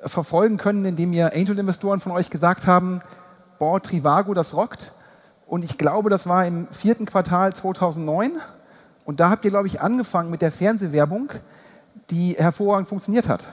verfolgen 0.00 0.56
können, 0.56 0.84
indem 0.84 1.10
mir 1.10 1.32
Angel-Investoren 1.32 2.00
von 2.00 2.10
euch 2.10 2.28
gesagt 2.28 2.66
haben, 2.66 2.98
boah, 3.60 3.80
Trivago, 3.80 4.34
das 4.34 4.52
rockt 4.52 4.90
Und 5.46 5.64
ich 5.64 5.78
glaube, 5.78 6.10
das 6.10 6.26
war 6.26 6.44
im 6.44 6.66
vierten 6.68 7.06
Quartal 7.06 7.54
2009. 7.54 8.32
Und 9.04 9.20
da 9.20 9.30
habt 9.30 9.44
ihr, 9.44 9.50
glaube 9.50 9.68
ich, 9.68 9.80
angefangen 9.80 10.30
mit 10.30 10.42
der 10.42 10.50
Fernsehwerbung, 10.50 11.30
die 12.10 12.32
hervorragend 12.32 12.88
funktioniert 12.88 13.28
hat. 13.28 13.48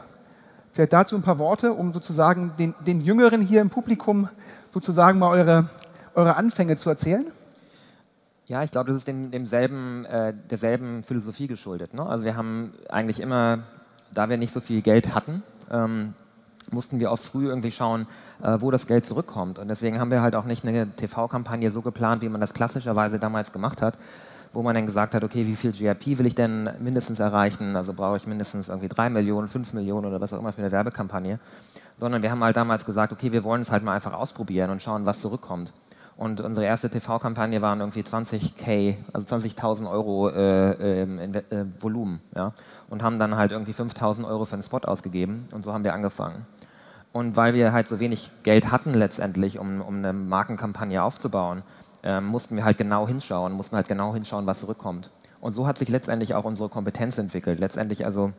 Vielleicht 0.73 0.93
dazu 0.93 1.15
ein 1.15 1.21
paar 1.21 1.38
Worte, 1.38 1.71
um 1.71 1.93
sozusagen 1.93 2.53
den, 2.57 2.73
den 2.85 3.00
Jüngeren 3.00 3.41
hier 3.41 3.62
im 3.62 3.69
Publikum 3.69 4.27
sozusagen 4.71 5.19
mal 5.19 5.29
eure, 5.29 5.69
eure 6.15 6.35
Anfänge 6.35 6.75
zu 6.75 6.89
erzählen. 6.89 7.25
Ja, 8.47 8.63
ich 8.63 8.71
glaube, 8.71 8.88
das 8.88 8.97
ist 8.97 9.07
dem, 9.07 9.29
demselben, 9.29 10.05
äh, 10.05 10.33
derselben 10.50 11.03
Philosophie 11.03 11.47
geschuldet. 11.47 11.93
Ne? 11.93 12.03
Also 12.03 12.25
wir 12.25 12.35
haben 12.35 12.73
eigentlich 12.89 13.19
immer, 13.19 13.59
da 14.12 14.29
wir 14.29 14.38
nicht 14.38 14.51
so 14.51 14.59
viel 14.59 14.81
Geld 14.81 15.13
hatten, 15.13 15.43
ähm, 15.71 16.15
mussten 16.72 17.00
wir 17.00 17.12
auch 17.12 17.20
früh 17.20 17.48
irgendwie 17.48 17.72
schauen, 17.72 18.08
äh, 18.41 18.58
wo 18.60 18.72
das 18.72 18.88
Geld 18.88 19.05
zurückkommt. 19.05 19.60
Und 19.60 19.67
deswegen 19.67 20.00
haben 20.00 20.12
wir 20.12 20.22
halt 20.22 20.36
auch 20.36 20.46
nicht 20.46 20.65
eine 20.65 20.89
TV-Kampagne 20.96 21.72
so 21.72 21.82
geplant, 21.82 22.22
wie 22.22 22.29
man 22.29 22.41
das 22.41 22.53
klassischerweise 22.53 23.20
damals 23.20 23.51
gemacht 23.51 23.82
hat, 23.82 23.98
wo 24.53 24.62
man 24.62 24.75
dann 24.75 24.86
gesagt 24.86 25.15
hat, 25.15 25.24
okay, 25.24 25.48
wie 25.48 25.55
viel 25.55 25.72
GRP 25.72 26.20
will 26.20 26.25
ich 26.25 26.36
denn 26.36 26.70
mindestens 26.79 27.20
erreichen? 27.20 27.75
Also 27.75 27.93
brauche 27.93 28.17
ich 28.17 28.27
mindestens 28.27 28.70
irgendwie 28.70 28.89
drei 28.89 29.10
Millionen, 29.10 29.48
fünf 29.48 29.74
Millionen 29.74 30.05
oder 30.05 30.22
was 30.22 30.34
auch 30.34 30.39
immer 30.39 30.53
für 30.53 30.62
eine 30.62 30.72
Werbekampagne. 30.72 31.39
Sondern 31.98 32.22
wir 32.22 32.32
haben 32.32 32.43
halt 32.43 32.55
damals 32.55 32.86
gesagt, 32.86 33.12
okay, 33.12 33.32
wir 33.32 33.43
wollen 33.43 33.62
es 33.62 33.72
halt 33.72 33.84
mal 33.84 33.93
einfach 33.93 34.13
ausprobieren 34.13 34.70
und 34.70 34.82
schauen, 34.82 35.05
was 35.05 35.22
zurückkommt. 35.22 35.74
Und 36.15 36.41
unsere 36.41 36.65
erste 36.65 36.89
TV-Kampagne 36.89 37.62
waren 37.62 37.79
irgendwie 37.79 38.01
20k, 38.01 38.98
also 39.13 39.36
20.000 39.36 39.89
Euro 39.89 40.29
äh, 40.29 41.01
ähm, 41.01 41.20
äh, 41.20 41.41
Volumen, 41.79 42.22
ja, 42.36 42.53
und 42.89 43.01
haben 43.01 43.17
dann 43.17 43.36
halt 43.36 43.51
irgendwie 43.51 43.72
5.000 43.72 44.27
Euro 44.27 44.46
für 44.46 44.53
einen 44.53 44.63
Spot 44.63 44.77
ausgegeben 44.77 45.48
und 45.51 45.63
so 45.63 45.74
haben 45.74 45.84
wir 45.84 45.93
angefangen. 45.93 46.46
Und 47.13 47.36
weil 47.38 47.53
wir 47.53 47.72
halt 47.72 47.88
so 47.88 48.00
wenig 48.00 48.32
Geld 48.41 48.72
hatten 48.72 48.93
letztendlich, 48.93 49.60
um, 49.60 49.82
um 49.82 49.98
eine 49.98 50.13
Markenkampagne 50.13 51.01
aufzubauen, 51.03 51.62
äh, 52.03 52.20
mussten 52.20 52.55
wir 52.55 52.65
halt 52.65 52.77
genau 52.77 53.08
hinschauen, 53.08 53.53
mussten 53.53 53.75
halt 53.75 53.88
genau 53.88 54.13
hinschauen, 54.13 54.48
was 54.48 54.60
zurückkommt. 54.60 55.12
Und 55.39 55.51
so 55.51 55.67
hat 55.67 55.77
sich 55.77 55.89
letztendlich 55.89 56.34
auch 56.34 56.43
unsere 56.43 56.70
Kompetenz 56.70 57.20
entwickelt. 57.20 57.60
Letztendlich 57.60 58.05
also 58.05 58.34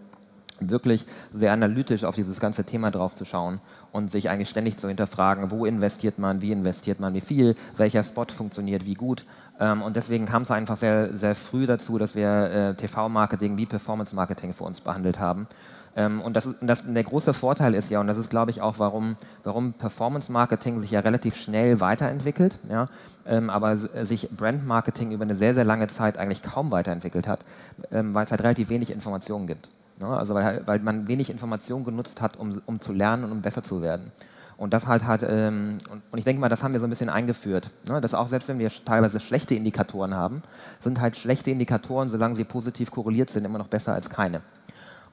wirklich 0.59 1.07
sehr 1.33 1.53
analytisch 1.53 2.05
auf 2.05 2.17
dieses 2.17 2.41
ganze 2.41 2.65
Thema 2.65 2.91
drauf 2.91 3.15
zu 3.15 3.25
schauen 3.25 3.61
und 3.93 4.11
sich 4.11 4.29
eigentlich 4.29 4.49
ständig 4.49 4.77
zu 4.77 4.89
hinterfragen, 4.89 5.51
wo 5.51 5.67
investiert 5.67 6.19
man, 6.19 6.43
wie 6.43 6.53
investiert 6.53 6.99
man, 7.01 7.15
wie 7.15 7.21
viel, 7.21 7.55
welcher 7.77 8.03
Spot 8.03 8.27
funktioniert, 8.27 8.87
wie 8.87 8.95
gut. 8.95 9.25
Ähm, 9.61 9.83
und 9.83 9.95
deswegen 9.95 10.27
kam 10.27 10.43
es 10.43 10.51
einfach 10.51 10.77
sehr, 10.77 11.17
sehr 11.17 11.35
früh 11.37 11.67
dazu, 11.67 11.99
dass 11.99 12.17
wir 12.17 12.51
äh, 12.51 12.75
TV-Marketing 12.75 13.57
wie 13.57 13.67
Performance-Marketing 13.67 14.53
für 14.53 14.65
uns 14.65 14.81
behandelt 14.81 15.21
haben 15.21 15.47
ähm, 15.47 15.84
und 15.97 16.35
das, 16.35 16.49
das, 16.61 16.83
der 16.87 17.05
große 17.05 17.35
Vorteil 17.35 17.75
ist 17.75 17.91
ja, 17.91 18.01
und 18.01 18.07
das 18.07 18.19
ist, 18.19 18.31
glaube 18.31 18.51
ich, 18.51 18.61
auch, 18.61 18.79
warum, 18.79 19.17
warum 19.45 19.73
Performance-Marketing 19.75 20.81
sich 20.81 20.91
ja 20.91 21.01
relativ 21.01 21.37
schnell 21.37 21.81
weiterentwickelt, 21.81 22.59
ja, 22.69 22.89
ähm, 23.27 23.49
aber 23.49 23.77
sich 23.77 24.29
Brand-Marketing 24.31 25.13
über 25.13 25.23
eine 25.23 25.37
sehr, 25.37 25.55
sehr 25.55 25.65
lange 25.65 25.87
Zeit 25.87 26.19
eigentlich 26.19 26.43
kaum 26.43 26.71
weiterentwickelt 26.71 27.29
hat, 27.29 27.45
ähm, 27.93 28.15
weil 28.15 28.25
es 28.25 28.31
halt 28.31 28.43
relativ 28.43 28.69
wenig 28.69 28.91
Informationen 28.91 29.47
gibt. 29.47 29.69
Ne? 30.01 30.09
also 30.09 30.35
weil, 30.35 30.63
weil 30.67 30.81
man 30.81 31.07
wenig 31.07 31.31
Informationen 31.31 31.85
genutzt 31.85 32.21
hat, 32.21 32.37
um, 32.37 32.61
um 32.67 32.81
zu 32.81 32.93
lernen 32.93 33.25
und 33.25 33.33
um 33.33 33.43
besser 33.43 33.63
zu 33.63 33.81
werden. 33.81 34.11
Und 34.57 34.73
das 34.73 34.87
halt 34.87 35.05
hat, 35.05 35.25
ähm, 35.29 35.79
und, 35.91 36.03
und, 36.11 36.19
ich 36.19 36.25
denke 36.25 36.41
mal, 36.41 36.49
das 36.49 36.63
haben 36.63 36.73
wir 36.73 36.81
so 36.81 36.87
ein 36.87 36.91
bisschen 36.91 37.11
eingeführt. 37.11 37.71
Ne? 37.89 38.01
Dass 38.01 38.15
auch 38.15 38.29
selbst 38.29 38.49
wenn 38.49 38.59
wir 38.59 38.71
teilweise 38.85 39.19
schlechte 39.19 39.55
Indikatoren 39.55 40.15
haben, 40.15 40.43
sind 40.81 41.01
halt 41.01 41.17
schlechte 41.17 41.51
Indikatoren, 41.51 42.09
solange 42.09 42.37
sie 42.37 42.45
positiv 42.45 42.91
korreliert 42.91 43.31
sind, 43.31 43.45
immer 43.45 43.59
noch 43.59 43.67
besser 43.67 43.95
als 43.95 44.11
keine. 44.11 44.43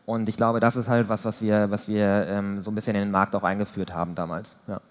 Und 0.05 0.27
ich 0.29 0.37
glaube, 0.37 0.59
das 0.59 0.75
ist 0.75 0.87
halt 0.87 1.09
was, 1.09 1.25
was 1.25 1.41
wir, 1.41 1.69
was 1.71 1.87
wir 1.87 2.27
ähm, 2.27 2.59
so 2.61 2.71
ein 2.71 2.75
bisschen 2.75 2.95
in 2.95 3.01
den 3.01 3.11
Markt 3.11 3.35
auch 3.35 3.43
eingeführt 3.43 3.93
haben 3.93 4.15
damals. 4.15 4.55
Ja. 4.67 4.81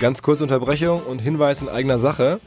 Ganz 0.00 0.22
kurze 0.22 0.44
Unterbrechung 0.44 1.02
und 1.02 1.20
Hinweis 1.20 1.62
in 1.62 1.68
eigener 1.68 1.98
Sache. 1.98 2.40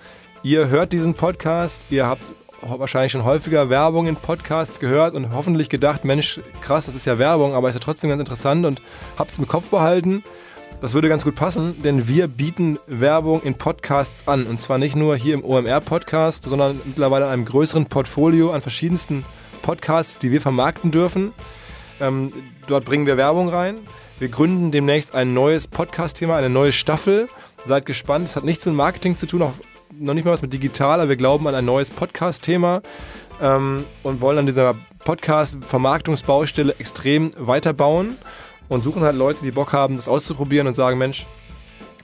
Ihr 0.43 0.69
hört 0.69 0.91
diesen 0.91 1.13
Podcast, 1.13 1.88
ihr 1.89 2.05
habt 2.05 2.21
wahrscheinlich 2.62 3.12
schon 3.12 3.24
häufiger 3.24 3.69
Werbung 3.69 4.07
in 4.07 4.15
Podcasts 4.15 4.79
gehört 4.79 5.13
und 5.13 5.33
hoffentlich 5.33 5.69
gedacht, 5.69 6.05
Mensch, 6.05 6.39
krass, 6.62 6.86
das 6.86 6.95
ist 6.95 7.05
ja 7.05 7.19
Werbung, 7.19 7.53
aber 7.53 7.69
ist 7.69 7.75
ja 7.75 7.79
trotzdem 7.79 8.09
ganz 8.09 8.19
interessant 8.19 8.65
und 8.65 8.81
habt 9.17 9.31
es 9.31 9.38
im 9.38 9.47
Kopf 9.47 9.69
behalten. 9.69 10.24
Das 10.81 10.93
würde 10.93 11.09
ganz 11.09 11.24
gut 11.24 11.33
passen, 11.33 11.81
denn 11.81 12.07
wir 12.07 12.27
bieten 12.27 12.77
Werbung 12.86 13.41
in 13.41 13.55
Podcasts 13.55 14.27
an. 14.27 14.45
Und 14.45 14.59
zwar 14.59 14.77
nicht 14.77 14.95
nur 14.95 15.15
hier 15.15 15.33
im 15.33 15.43
OMR-Podcast, 15.43 16.43
sondern 16.43 16.79
mittlerweile 16.86 17.25
in 17.25 17.31
einem 17.31 17.45
größeren 17.45 17.88
Portfolio 17.88 18.51
an 18.51 18.62
verschiedensten 18.62 19.25
Podcasts, 19.67 20.17
die 20.17 20.31
wir 20.31 20.39
vermarkten 20.39 20.91
dürfen. 20.91 21.33
Ähm, 22.00 22.31
dort 22.67 22.86
bringen 22.86 23.05
wir 23.05 23.17
Werbung 23.17 23.50
rein. 23.50 23.79
Wir 24.17 24.29
gründen 24.29 24.71
demnächst 24.71 25.13
ein 25.13 25.33
neues 25.33 25.67
Podcast-Thema, 25.67 26.38
eine 26.38 26.50
neue 26.50 26.71
Staffel. 26.71 27.27
Seid 27.65 27.86
gespannt. 27.86 28.29
Es 28.29 28.38
hat 28.38 28.45
nichts 28.45 28.65
mit 28.65 28.75
Marketing 28.75 29.17
zu 29.17 29.25
tun, 29.25 29.41
auch 29.41 29.55
noch 29.91 30.13
nicht 30.13 30.24
mal 30.24 30.31
was 30.31 30.41
mit 30.41 30.53
digital, 30.53 31.01
aber 31.01 31.09
wir 31.09 31.17
glauben 31.17 31.45
an 31.47 31.55
ein 31.55 31.65
neues 31.65 31.91
Podcast-Thema 31.91 32.81
ähm, 33.41 33.83
und 34.03 34.21
wollen 34.21 34.38
an 34.38 34.45
dieser 34.45 34.75
Podcast-Vermarktungsbaustelle 35.03 36.74
extrem 36.79 37.31
weiterbauen 37.38 38.15
und 38.69 38.86
suchen 38.86 39.01
halt 39.01 39.17
Leute, 39.17 39.39
die 39.43 39.51
Bock 39.51 39.74
haben, 39.74 39.97
das 39.97 40.07
auszuprobieren 40.07 40.67
und 40.67 40.75
sagen, 40.75 40.97
Mensch, 40.97 41.27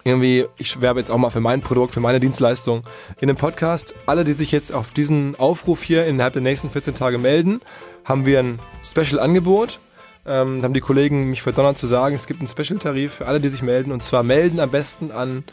irgendwie, 0.03 0.45
ich 0.57 0.81
werbe 0.81 0.99
jetzt 0.99 1.09
auch 1.11 1.17
mal 1.17 1.29
für 1.29 1.39
mein 1.39 1.61
Produkt, 1.61 1.93
für 1.93 1.99
meine 1.99 2.19
Dienstleistung 2.19 2.83
in 3.19 3.29
einem 3.29 3.37
Podcast. 3.37 3.95
Alle, 4.05 4.23
die 4.23 4.33
sich 4.33 4.51
jetzt 4.51 4.73
auf 4.73 4.91
diesen 4.91 5.39
Aufruf 5.39 5.81
hier 5.83 6.05
innerhalb 6.05 6.33
der 6.33 6.41
nächsten 6.41 6.69
14 6.69 6.93
Tage 6.93 7.17
melden, 7.17 7.61
haben 8.03 8.25
wir 8.25 8.39
ein 8.39 8.59
Special-Angebot. 8.83 9.79
Ähm, 10.25 10.63
haben 10.63 10.73
die 10.73 10.79
Kollegen 10.79 11.29
mich 11.29 11.41
verdonnert 11.41 11.77
zu 11.77 11.87
sagen, 11.87 12.15
es 12.15 12.27
gibt 12.27 12.39
einen 12.39 12.47
Special-Tarif 12.47 13.13
für 13.13 13.27
alle, 13.27 13.39
die 13.39 13.49
sich 13.49 13.61
melden. 13.61 13.91
Und 13.91 14.03
zwar 14.03 14.23
melden 14.23 14.59
am 14.59 14.71
besten 14.71 15.11
an 15.11 15.43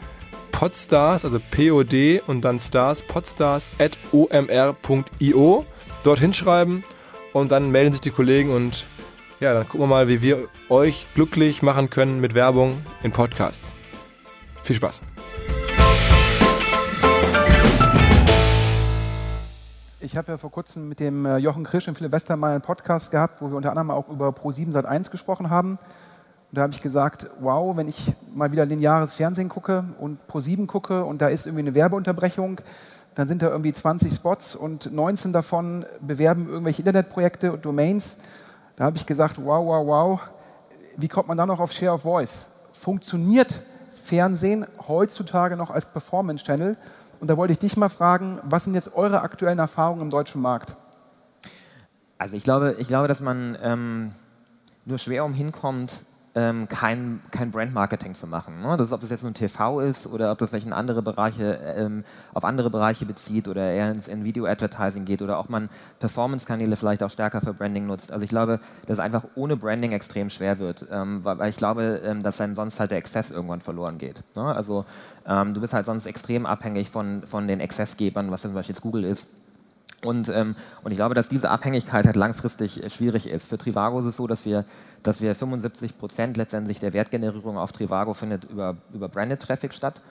Podstars, 0.51 1.25
also 1.25 1.39
POD 1.51 2.21
und 2.27 2.41
dann 2.41 2.59
Stars, 2.59 3.01
podstars 3.01 3.71
at 3.79 3.97
omr.io. 4.11 5.65
Dort 6.03 6.19
hinschreiben 6.19 6.83
und 7.33 7.51
dann 7.51 7.71
melden 7.71 7.93
sich 7.93 8.01
die 8.01 8.11
Kollegen 8.11 8.51
und 8.51 8.85
ja, 9.39 9.53
dann 9.53 9.63
gucken 9.63 9.81
wir 9.81 9.87
mal, 9.87 10.07
wie 10.07 10.21
wir 10.21 10.47
euch 10.69 11.07
glücklich 11.15 11.61
machen 11.61 11.89
können 11.89 12.21
mit 12.21 12.33
Werbung 12.33 12.81
in 13.03 13.11
Podcasts. 13.11 13.75
Viel 14.63 14.75
Spaß. 14.75 15.01
Ich 20.03 20.17
habe 20.17 20.31
ja 20.31 20.37
vor 20.37 20.51
kurzem 20.51 20.89
mit 20.89 20.99
dem 20.99 21.25
äh, 21.25 21.37
Jochen 21.37 21.63
Krisch 21.63 21.87
und 21.87 21.95
Philipp 21.95 22.11
Westermeier 22.11 22.53
einen 22.53 22.61
Podcast 22.61 23.11
gehabt, 23.11 23.41
wo 23.41 23.49
wir 23.49 23.55
unter 23.55 23.69
anderem 23.69 23.91
auch 23.91 24.09
über 24.09 24.29
Pro7 24.29 24.73
Sat1 24.73 25.11
gesprochen 25.11 25.49
haben. 25.49 25.71
Und 25.71 26.57
da 26.57 26.63
habe 26.63 26.73
ich 26.73 26.81
gesagt, 26.81 27.27
wow, 27.39 27.77
wenn 27.77 27.87
ich 27.87 28.13
mal 28.33 28.51
wieder 28.51 28.65
lineares 28.65 29.13
Fernsehen 29.13 29.47
gucke 29.47 29.85
und 29.99 30.19
Pro7 30.27 30.67
gucke 30.67 31.05
und 31.05 31.21
da 31.21 31.27
ist 31.27 31.45
irgendwie 31.45 31.61
eine 31.61 31.75
Werbeunterbrechung, 31.75 32.61
dann 33.15 33.27
sind 33.27 33.41
da 33.41 33.49
irgendwie 33.49 33.73
20 33.73 34.13
Spots 34.13 34.55
und 34.55 34.91
19 34.91 35.33
davon 35.33 35.85
bewerben 36.01 36.47
irgendwelche 36.49 36.81
Internetprojekte 36.81 37.53
und 37.53 37.63
Domains. 37.63 38.17
Da 38.75 38.85
habe 38.85 38.97
ich 38.97 39.05
gesagt, 39.05 39.37
wow, 39.37 39.65
wow, 39.65 39.85
wow, 39.85 40.19
wie 40.97 41.07
kommt 41.07 41.27
man 41.27 41.37
da 41.37 41.45
noch 41.45 41.59
auf 41.59 41.71
Share 41.71 41.93
of 41.93 42.01
Voice? 42.01 42.47
Funktioniert 42.73 43.61
Fernsehen 44.11 44.65
heutzutage 44.89 45.55
noch 45.55 45.69
als 45.69 45.85
Performance-Channel. 45.85 46.75
Und 47.21 47.29
da 47.29 47.37
wollte 47.37 47.53
ich 47.53 47.59
dich 47.59 47.77
mal 47.77 47.87
fragen, 47.87 48.39
was 48.43 48.65
sind 48.65 48.73
jetzt 48.73 48.93
eure 48.93 49.21
aktuellen 49.21 49.59
Erfahrungen 49.59 50.01
im 50.01 50.09
deutschen 50.09 50.41
Markt? 50.41 50.75
Also 52.17 52.35
ich 52.35 52.43
glaube, 52.43 52.75
ich 52.77 52.89
glaube 52.89 53.07
dass 53.07 53.21
man 53.21 53.57
ähm, 53.63 54.11
nur 54.83 54.97
schwer 54.97 55.23
umhinkommt, 55.23 56.03
ähm, 56.33 56.67
kein, 56.69 57.21
kein 57.31 57.51
Brand-Marketing 57.51 58.13
zu 58.13 58.25
machen. 58.25 58.61
Ne? 58.61 58.77
Das 58.77 58.87
ist, 58.87 58.93
ob 58.93 59.01
das 59.01 59.09
jetzt 59.09 59.23
nun 59.23 59.33
TV 59.33 59.81
ist 59.81 60.07
oder 60.07 60.31
ob 60.31 60.37
das 60.37 60.49
vielleicht 60.49 60.65
in 60.65 60.73
andere 60.73 61.01
Bereiche, 61.01 61.59
ähm, 61.75 62.05
auf 62.33 62.45
andere 62.45 62.69
Bereiche 62.69 63.05
bezieht 63.05 63.47
oder 63.47 63.69
eher 63.69 63.91
ins, 63.91 64.07
in 64.07 64.23
Video-Advertising 64.23 65.03
geht 65.03 65.21
oder 65.21 65.37
auch 65.37 65.49
man 65.49 65.69
Performance-Kanäle 65.99 66.75
vielleicht 66.77 67.03
auch 67.03 67.09
stärker 67.09 67.41
für 67.41 67.53
Branding 67.53 67.85
nutzt. 67.85 68.11
Also 68.13 68.23
ich 68.23 68.29
glaube, 68.29 68.59
dass 68.87 68.93
es 68.93 68.99
einfach 68.99 69.25
ohne 69.35 69.57
Branding 69.57 69.91
extrem 69.91 70.29
schwer 70.29 70.59
wird, 70.59 70.85
ähm, 70.89 71.23
weil, 71.23 71.37
weil, 71.37 71.49
ich 71.49 71.57
glaube, 71.57 72.01
ähm, 72.05 72.23
dass 72.23 72.37
dann 72.37 72.55
sonst 72.55 72.79
halt 72.79 72.91
der 72.91 72.97
Exzess 72.97 73.29
irgendwann 73.29 73.61
verloren 73.61 73.97
geht. 73.97 74.23
Ne? 74.35 74.43
Also 74.43 74.85
ähm, 75.25 75.53
du 75.53 75.59
bist 75.59 75.73
halt 75.73 75.85
sonst 75.85 76.05
extrem 76.05 76.45
abhängig 76.45 76.89
von, 76.89 77.23
von 77.27 77.47
den 77.47 77.59
Exzessgebern, 77.59 78.31
was 78.31 78.43
zum 78.43 78.53
Beispiel 78.53 78.73
jetzt 78.73 78.81
Google 78.81 79.03
ist 79.03 79.27
und, 80.03 80.29
ähm, 80.29 80.55
und 80.83 80.91
ich 80.91 80.97
glaube, 80.97 81.15
dass 81.15 81.29
diese 81.29 81.49
Abhängigkeit 81.49 82.05
halt 82.05 82.15
langfristig 82.15 82.83
äh, 82.83 82.89
schwierig 82.89 83.29
ist. 83.29 83.47
Für 83.47 83.57
Trivago 83.57 83.99
ist 83.99 84.05
es 84.05 84.17
so, 84.17 84.27
dass 84.27 84.45
wir, 84.45 84.65
dass 85.03 85.21
wir 85.21 85.35
75 85.35 85.97
Prozent 85.97 86.37
letztendlich 86.37 86.79
der 86.79 86.93
Wertgenerierung 86.93 87.57
auf 87.57 87.71
Trivago 87.71 88.13
findet 88.13 88.45
über, 88.45 88.77
über 88.93 89.09
Branded 89.09 89.41
Traffic 89.41 89.73
statt. 89.73 90.01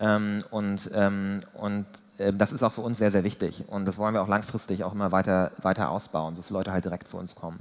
Ähm, 0.00 0.44
und 0.50 0.90
ähm, 0.94 1.40
und 1.54 1.86
äh, 2.18 2.32
das 2.32 2.52
ist 2.52 2.62
auch 2.62 2.72
für 2.72 2.82
uns 2.82 2.98
sehr, 2.98 3.10
sehr 3.10 3.24
wichtig. 3.24 3.64
Und 3.68 3.86
das 3.86 3.98
wollen 3.98 4.14
wir 4.14 4.22
auch 4.22 4.28
langfristig 4.28 4.84
auch 4.84 4.92
immer 4.92 5.12
weiter, 5.12 5.52
weiter 5.62 5.90
ausbauen, 5.90 6.36
dass 6.36 6.50
Leute 6.50 6.72
halt 6.72 6.84
direkt 6.84 7.08
zu 7.08 7.16
uns 7.16 7.34
kommen. 7.34 7.60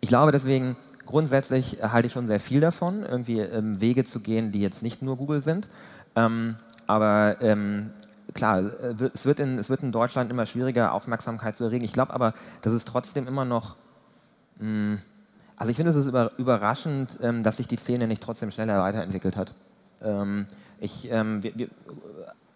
Ich 0.00 0.08
glaube 0.08 0.32
deswegen, 0.32 0.76
grundsätzlich 1.06 1.78
halte 1.82 2.06
ich 2.06 2.12
schon 2.12 2.26
sehr 2.26 2.40
viel 2.40 2.60
davon, 2.60 3.02
irgendwie 3.02 3.40
ähm, 3.40 3.80
Wege 3.80 4.04
zu 4.04 4.20
gehen, 4.20 4.52
die 4.52 4.60
jetzt 4.60 4.82
nicht 4.82 5.02
nur 5.02 5.16
Google 5.16 5.42
sind. 5.42 5.68
Ähm, 6.14 6.56
aber 6.86 7.36
ähm, 7.40 7.90
klar, 8.34 8.60
äh, 8.60 9.10
es 9.14 9.24
wird, 9.24 9.40
in, 9.40 9.58
es 9.58 9.70
wird 9.70 9.82
in 9.82 9.92
Deutschland 9.92 10.30
immer 10.30 10.46
schwieriger, 10.46 10.92
Aufmerksamkeit 10.92 11.56
zu 11.56 11.64
erregen. 11.64 11.84
Ich 11.84 11.92
glaube 11.92 12.12
aber, 12.12 12.34
dass 12.62 12.72
es 12.72 12.84
trotzdem 12.84 13.26
immer 13.26 13.44
noch. 13.44 13.76
Mh, 14.58 14.66
hm, 14.66 14.98
also 15.56 15.70
ich 15.70 15.76
finde 15.76 15.92
es 15.92 15.96
ist 15.96 16.12
überraschend, 16.36 17.18
ähm, 17.22 17.44
dass 17.44 17.58
sich 17.58 17.68
die 17.68 17.76
Szene 17.76 18.08
nicht 18.08 18.22
trotzdem 18.22 18.50
schneller 18.50 18.82
weiterentwickelt 18.82 19.36
hat. 19.36 19.54
Ähm, 20.02 20.46
ich, 20.80 21.10
ähm, 21.12 21.42
wir, 21.44 21.52
wir, 21.56 21.68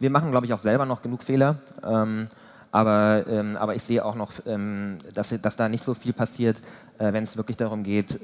wir, 0.00 0.10
machen, 0.10 0.32
glaube 0.32 0.46
ich, 0.46 0.52
auch 0.52 0.58
selber 0.58 0.84
noch 0.84 1.00
genug 1.00 1.22
Fehler. 1.22 1.56
Ähm, 1.84 2.26
aber, 2.72 3.24
ähm, 3.28 3.56
aber 3.56 3.76
ich 3.76 3.84
sehe 3.84 4.04
auch 4.04 4.14
noch, 4.14 4.32
ähm, 4.46 4.98
dass, 5.14 5.32
dass 5.40 5.56
da 5.56 5.68
nicht 5.68 5.84
so 5.84 5.94
viel 5.94 6.12
passiert, 6.12 6.60
äh, 6.98 7.12
wenn 7.12 7.22
es 7.22 7.36
wirklich 7.36 7.56
darum 7.56 7.82
geht, 7.82 8.20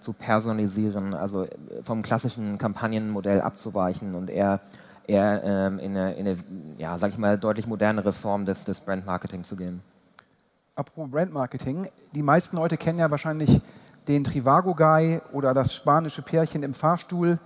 zu 0.00 0.12
personalisieren, 0.14 1.14
also 1.14 1.44
äh, 1.44 1.50
vom 1.84 2.02
klassischen 2.02 2.58
Kampagnenmodell 2.58 3.40
abzuweichen 3.40 4.14
und 4.14 4.30
eher, 4.30 4.60
eher 5.06 5.42
ähm, 5.44 5.78
in 5.78 5.96
eine, 5.96 6.14
in 6.14 6.26
eine 6.26 6.36
ja, 6.78 6.98
sag 6.98 7.10
ich 7.10 7.18
mal, 7.18 7.38
deutlich 7.38 7.66
modernere 7.66 8.12
Form 8.12 8.46
des, 8.46 8.64
des 8.64 8.80
Brandmarketing 8.80 9.44
zu 9.44 9.56
gehen. 9.56 9.82
Apropos 10.76 11.10
Brandmarketing, 11.10 11.88
die 12.14 12.22
meisten 12.22 12.56
Leute 12.56 12.76
kennen 12.76 12.98
ja 12.98 13.10
wahrscheinlich 13.10 13.60
den 14.08 14.24
Trivago-Guy 14.24 15.20
oder 15.32 15.54
das 15.54 15.74
spanische 15.74 16.22
Pärchen 16.22 16.62
im 16.62 16.74
Fahrstuhl. 16.74 17.38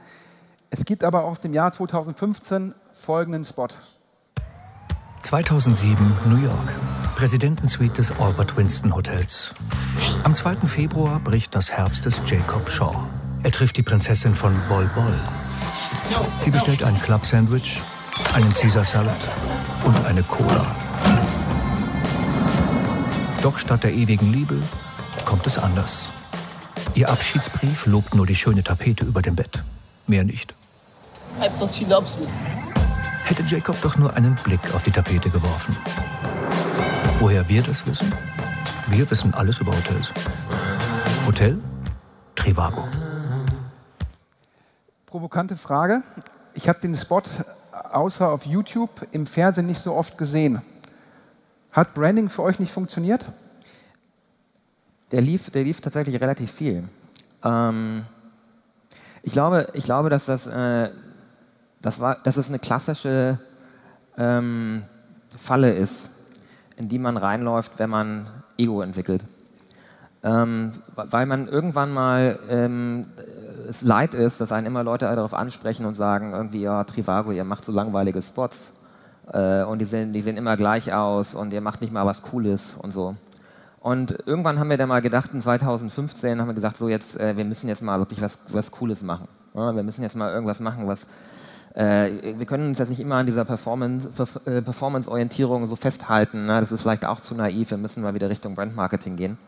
Es 0.70 0.84
gibt 0.84 1.04
aber 1.04 1.24
aus 1.24 1.40
dem 1.40 1.52
Jahr 1.52 1.72
2015 1.72 2.74
folgenden 2.92 3.44
Spot. 3.44 3.68
2007 5.22 5.96
New 6.26 6.36
York. 6.36 6.72
Präsidentensuite 7.16 7.96
des 7.96 8.18
Albert 8.20 8.56
Winston 8.56 8.94
Hotels. 8.94 9.54
Am 10.24 10.34
2. 10.34 10.56
Februar 10.66 11.20
bricht 11.20 11.54
das 11.54 11.72
Herz 11.72 12.00
des 12.00 12.20
Jacob 12.24 12.68
Shaw. 12.70 12.94
Er 13.42 13.50
trifft 13.50 13.76
die 13.76 13.82
Prinzessin 13.82 14.34
von 14.34 14.54
Bol 14.68 14.88
Bol. 14.94 15.14
Sie 16.40 16.50
bestellt 16.50 16.82
ein 16.82 16.96
Club 16.96 17.26
Sandwich, 17.26 17.82
einen 18.34 18.52
Caesar 18.52 18.84
Salad 18.84 19.16
und 19.84 20.06
eine 20.06 20.22
Cola. 20.22 20.66
Doch 23.42 23.58
statt 23.58 23.84
der 23.84 23.92
ewigen 23.92 24.32
Liebe 24.32 24.60
kommt 25.24 25.46
es 25.46 25.58
anders. 25.58 26.08
Ihr 26.94 27.08
Abschiedsbrief 27.08 27.86
lobt 27.86 28.14
nur 28.14 28.26
die 28.26 28.34
schöne 28.34 28.64
Tapete 28.64 29.04
über 29.04 29.22
dem 29.22 29.36
Bett. 29.36 29.62
Mehr 30.06 30.24
nicht. 30.24 30.54
Hätte 33.24 33.42
Jacob 33.46 33.80
doch 33.82 33.96
nur 33.96 34.14
einen 34.16 34.34
Blick 34.36 34.60
auf 34.74 34.82
die 34.82 34.90
Tapete 34.90 35.30
geworfen. 35.30 35.76
Woher 37.20 37.48
wir 37.48 37.62
das 37.62 37.86
wissen? 37.86 38.12
Wir 38.88 39.08
wissen 39.10 39.34
alles 39.34 39.58
über 39.58 39.72
Hotels. 39.76 40.12
Hotel 41.26 41.58
Trivago. 42.34 42.84
Provokante 45.08 45.56
Frage. 45.56 46.02
Ich 46.52 46.68
habe 46.68 46.80
den 46.80 46.94
Spot 46.94 47.22
außer 47.72 48.28
auf 48.28 48.44
YouTube 48.44 48.90
im 49.10 49.26
Fernsehen 49.26 49.64
nicht 49.64 49.80
so 49.80 49.94
oft 49.94 50.18
gesehen. 50.18 50.60
Hat 51.72 51.94
Branding 51.94 52.28
für 52.28 52.42
euch 52.42 52.60
nicht 52.60 52.70
funktioniert? 52.70 53.24
Der 55.10 55.22
lief, 55.22 55.48
der 55.48 55.64
lief 55.64 55.80
tatsächlich 55.80 56.20
relativ 56.20 56.52
viel. 56.52 56.86
Ähm, 57.42 58.04
ich, 59.22 59.32
glaube, 59.32 59.68
ich 59.72 59.84
glaube, 59.84 60.10
dass 60.10 60.26
das 60.26 60.46
äh, 60.46 60.90
das, 61.80 62.00
war, 62.00 62.16
dass 62.16 62.36
es 62.36 62.50
eine 62.50 62.58
klassische 62.58 63.38
ähm, 64.18 64.82
Falle 65.34 65.72
ist, 65.72 66.10
in 66.76 66.90
die 66.90 66.98
man 66.98 67.16
reinläuft, 67.16 67.78
wenn 67.78 67.88
man 67.88 68.26
Ego 68.58 68.82
entwickelt. 68.82 69.24
Ähm, 70.22 70.72
weil 70.94 71.24
man 71.24 71.48
irgendwann 71.48 71.92
mal 71.92 72.38
ähm, 72.50 73.06
es 73.68 73.82
leid 73.82 74.14
ist, 74.14 74.40
dass 74.40 74.52
einen 74.52 74.66
immer 74.66 74.82
Leute 74.82 75.04
darauf 75.04 75.34
ansprechen 75.34 75.84
und 75.84 75.94
sagen, 75.94 76.32
irgendwie, 76.32 76.62
ja, 76.62 76.84
Trivago, 76.84 77.32
ihr 77.32 77.44
macht 77.44 77.64
so 77.64 77.72
langweilige 77.72 78.22
Spots 78.22 78.72
äh, 79.32 79.62
und 79.62 79.78
die 79.78 79.84
sehen, 79.84 80.12
die 80.12 80.20
sehen 80.20 80.37
immer 80.37 80.56
gleich 80.56 80.92
aus 80.92 81.34
und 81.34 81.52
ihr 81.52 81.60
macht 81.60 81.80
nicht 81.80 81.92
mal 81.92 82.06
was 82.06 82.22
Cooles 82.22 82.76
und 82.80 82.92
so. 82.92 83.14
Und 83.80 84.18
irgendwann 84.26 84.58
haben 84.58 84.70
wir 84.70 84.76
dann 84.76 84.88
mal 84.88 85.00
gedacht, 85.00 85.30
in 85.32 85.40
2015 85.40 86.40
haben 86.40 86.48
wir 86.48 86.54
gesagt, 86.54 86.76
so 86.76 86.88
jetzt, 86.88 87.18
äh, 87.20 87.37
wir 87.37 87.44
müssen 87.44 87.68
jetzt 87.68 87.82
mal 87.82 87.98
wirklich 87.98 88.20
was, 88.20 88.38
was 88.48 88.70
Cooles 88.70 89.02
machen. 89.02 89.28
Ja, 89.54 89.75
wir 89.75 89.82
müssen 89.82 90.02
jetzt 90.02 90.16
mal 90.16 90.32
irgendwas 90.32 90.60
machen, 90.60 90.87
was, 90.87 91.06
äh, 91.75 92.34
wir 92.37 92.46
können 92.46 92.68
uns 92.68 92.78
jetzt 92.78 92.88
nicht 92.88 93.00
immer 93.00 93.16
an 93.16 93.26
dieser 93.26 93.42
äh, 93.42 94.62
Performance-Orientierung 94.62 95.66
so 95.66 95.76
festhalten. 95.76 96.46
Ne? 96.46 96.60
Das 96.60 96.72
ist 96.72 96.82
vielleicht 96.82 97.04
auch 97.06 97.20
zu 97.20 97.34
naiv. 97.34 97.70
Wir 97.70 97.78
müssen 97.78 98.02
mal 98.02 98.14
wieder 98.14 98.28
Richtung 98.28 98.54
Brandmarketing 98.54 99.16
gehen. 99.16 99.38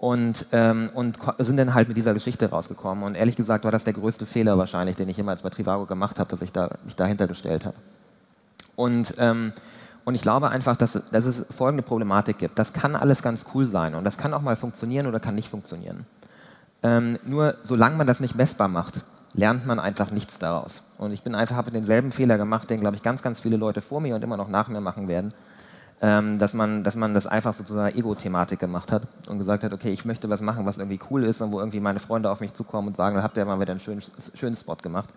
Und, 0.00 0.46
ähm, 0.52 0.88
und 0.94 1.18
sind 1.38 1.58
dann 1.58 1.74
halt 1.74 1.88
mit 1.88 1.96
dieser 1.98 2.14
Geschichte 2.14 2.48
rausgekommen. 2.48 3.04
Und 3.04 3.16
ehrlich 3.16 3.36
gesagt 3.36 3.64
war 3.64 3.70
das 3.70 3.84
der 3.84 3.92
größte 3.92 4.24
Fehler 4.24 4.56
wahrscheinlich, 4.56 4.96
den 4.96 5.10
ich 5.10 5.18
jemals 5.18 5.42
bei 5.42 5.50
Trivago 5.50 5.84
gemacht 5.84 6.18
habe, 6.18 6.30
dass 6.30 6.40
ich 6.40 6.52
da, 6.52 6.70
mich 6.86 6.96
dahinter 6.96 7.26
gestellt 7.26 7.66
habe. 7.66 7.76
Und, 8.76 9.14
ähm, 9.18 9.52
und 10.06 10.14
ich 10.14 10.22
glaube 10.22 10.48
einfach, 10.48 10.74
dass, 10.74 10.92
dass 10.92 11.26
es 11.26 11.44
folgende 11.54 11.82
Problematik 11.82 12.38
gibt. 12.38 12.58
Das 12.58 12.72
kann 12.72 12.96
alles 12.96 13.20
ganz 13.20 13.44
cool 13.54 13.66
sein 13.66 13.94
und 13.94 14.04
das 14.04 14.16
kann 14.16 14.32
auch 14.32 14.40
mal 14.40 14.56
funktionieren 14.56 15.06
oder 15.06 15.20
kann 15.20 15.34
nicht 15.34 15.50
funktionieren. 15.50 16.06
Ähm, 16.82 17.18
nur 17.26 17.56
solange 17.62 17.96
man 17.96 18.06
das 18.06 18.20
nicht 18.20 18.34
messbar 18.34 18.68
macht, 18.68 19.04
lernt 19.34 19.66
man 19.66 19.78
einfach 19.78 20.10
nichts 20.10 20.38
daraus. 20.38 20.82
Und 20.96 21.12
ich 21.12 21.22
bin 21.22 21.34
einfach, 21.34 21.56
habe 21.56 21.70
denselben 21.70 22.10
Fehler 22.10 22.38
gemacht, 22.38 22.70
den, 22.70 22.80
glaube 22.80 22.96
ich, 22.96 23.02
ganz, 23.02 23.20
ganz 23.20 23.40
viele 23.40 23.58
Leute 23.58 23.82
vor 23.82 24.00
mir 24.00 24.14
und 24.14 24.24
immer 24.24 24.38
noch 24.38 24.48
nach 24.48 24.68
mir 24.68 24.80
machen 24.80 25.08
werden, 25.08 25.34
ähm, 26.02 26.38
dass, 26.38 26.54
man, 26.54 26.82
dass 26.82 26.96
man 26.96 27.12
das 27.12 27.26
einfach 27.26 27.54
sozusagen 27.54 27.96
Ego-Thematik 27.96 28.58
gemacht 28.58 28.90
hat 28.90 29.02
und 29.28 29.38
gesagt 29.38 29.64
hat, 29.64 29.72
okay, 29.72 29.92
ich 29.92 30.04
möchte 30.04 30.30
was 30.30 30.40
machen, 30.40 30.64
was 30.64 30.78
irgendwie 30.78 31.00
cool 31.10 31.24
ist 31.24 31.40
und 31.42 31.52
wo 31.52 31.58
irgendwie 31.58 31.80
meine 31.80 32.00
Freunde 32.00 32.30
auf 32.30 32.40
mich 32.40 32.54
zukommen 32.54 32.88
und 32.88 32.96
sagen, 32.96 33.16
da 33.16 33.22
habt 33.22 33.36
ihr 33.36 33.44
mal 33.44 33.60
wieder 33.60 33.72
einen 33.72 33.80
schönen, 33.80 34.02
schönen 34.34 34.56
Spot 34.56 34.76
gemacht. 34.76 35.10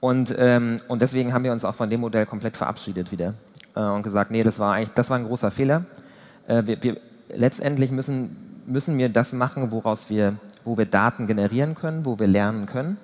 Und, 0.00 0.34
ähm, 0.38 0.80
und 0.88 1.02
deswegen 1.02 1.34
haben 1.34 1.44
wir 1.44 1.52
uns 1.52 1.64
auch 1.64 1.74
von 1.74 1.90
dem 1.90 2.00
Modell 2.00 2.24
komplett 2.24 2.56
verabschiedet 2.56 3.12
wieder 3.12 3.34
äh, 3.76 3.82
und 3.82 4.02
gesagt, 4.02 4.30
nee, 4.30 4.42
das 4.42 4.58
war 4.58 4.74
eigentlich, 4.74 4.94
das 4.94 5.10
war 5.10 5.18
ein 5.18 5.26
großer 5.26 5.50
Fehler. 5.50 5.84
Äh, 6.46 6.62
wir, 6.64 6.82
wir, 6.82 6.96
letztendlich 7.28 7.90
müssen, 7.90 8.62
müssen 8.66 8.96
wir 8.96 9.10
das 9.10 9.34
machen, 9.34 9.70
woraus 9.70 10.08
wir, 10.08 10.36
wo 10.64 10.78
wir 10.78 10.86
Daten 10.86 11.26
generieren 11.26 11.74
können, 11.74 12.06
wo 12.06 12.18
wir 12.18 12.26
lernen 12.26 12.64
können 12.64 12.96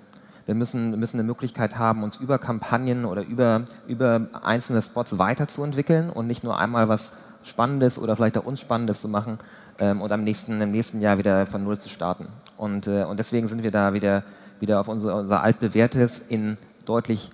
wir 0.46 0.54
müssen, 0.54 0.98
müssen 0.98 1.18
eine 1.18 1.26
Möglichkeit 1.26 1.76
haben, 1.76 2.02
uns 2.02 2.16
über 2.16 2.38
Kampagnen 2.38 3.04
oder 3.04 3.22
über, 3.22 3.64
über 3.87 4.28
einzelne 4.42 4.80
Spots 4.80 5.18
weiterzuentwickeln 5.18 6.09
und 6.09 6.26
nicht 6.26 6.44
nur 6.44 6.59
einmal 6.59 6.88
was 6.88 7.12
Spannendes 7.42 7.98
oder 7.98 8.16
vielleicht 8.16 8.38
auch 8.38 8.44
Unspannendes 8.44 9.00
zu 9.00 9.09
machen 9.09 9.38
ähm, 9.78 10.00
und 10.00 10.11
am 10.12 10.24
nächsten, 10.24 10.61
im 10.61 10.70
nächsten 10.70 11.00
Jahr 11.00 11.18
wieder 11.18 11.46
von 11.46 11.64
Null 11.64 11.78
zu 11.78 11.88
starten. 11.88 12.28
Und, 12.56 12.87
äh, 12.87 13.04
und 13.04 13.18
deswegen 13.18 13.48
sind 13.48 13.62
wir 13.62 13.70
da 13.70 13.92
wieder, 13.92 14.22
wieder 14.61 14.80
auf 14.80 14.88
unser, 14.88 15.16
unser 15.16 15.42
altbewährtes 15.42 16.20
in 16.28 16.56
deutlich 16.85 17.30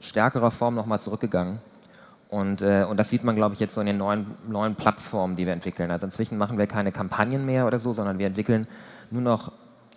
stärkerer 0.00 0.50
Form 0.50 0.74
nochmal 0.74 1.00
zurückgegangen. 1.00 1.58
Und, 2.28 2.62
äh, 2.62 2.84
und 2.88 2.98
das 2.98 3.10
sieht 3.10 3.22
man, 3.22 3.36
glaube 3.36 3.54
ich, 3.54 3.60
jetzt 3.60 3.74
so 3.74 3.80
in 3.80 3.86
den 3.86 3.98
neuen, 3.98 4.26
neuen 4.48 4.74
Plattformen, 4.74 5.36
die 5.36 5.46
wir 5.46 5.52
entwickeln. 5.52 5.90
Also 5.90 6.06
inzwischen 6.06 6.36
machen 6.36 6.58
wir 6.58 6.66
keine 6.66 6.90
Kampagnen 6.90 7.46
mehr 7.46 7.66
oder 7.66 7.78
so, 7.78 7.92
sondern 7.92 8.18
wir 8.18 8.26
entwickeln 8.26 8.66
nur 9.10 9.22
noch 9.22 9.52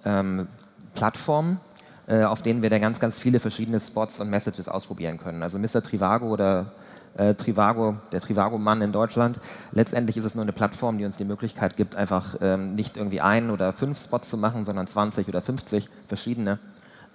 ähm, 0.06 0.48
Plattformen, 0.94 1.60
äh, 2.08 2.24
auf 2.24 2.42
denen 2.42 2.62
wir 2.62 2.70
dann 2.70 2.82
ganz, 2.82 3.00
ganz 3.00 3.20
viele 3.20 3.40
verschiedene 3.40 3.80
Spots 3.80 4.20
und 4.20 4.30
Messages 4.30 4.70
ausprobieren 4.70 5.18
können. 5.18 5.44
Also 5.44 5.60
Mr. 5.60 5.84
Trivago 5.84 6.28
oder 6.28 6.72
äh, 7.18 7.34
Trivago, 7.34 7.98
der 8.12 8.22
Trivago-Mann 8.22 8.82
in 8.82 8.92
Deutschland. 8.92 9.40
Letztendlich 9.72 10.18
ist 10.18 10.26
es 10.26 10.36
nur 10.36 10.44
eine 10.44 10.54
Plattform, 10.54 10.98
die 10.98 11.06
uns 11.06 11.18
die 11.18 11.26
Möglichkeit 11.26 11.76
gibt, 11.76 11.96
einfach 11.96 12.38
ähm, 12.42 12.76
nicht 12.76 12.96
irgendwie 12.96 13.22
ein 13.22 13.50
oder 13.50 13.74
fünf 13.74 14.02
Spots 14.02 14.30
zu 14.30 14.38
machen, 14.38 14.66
sondern 14.66 14.88
20 14.88 15.28
oder 15.28 15.42
50 15.42 15.90
verschiedene, 16.08 16.60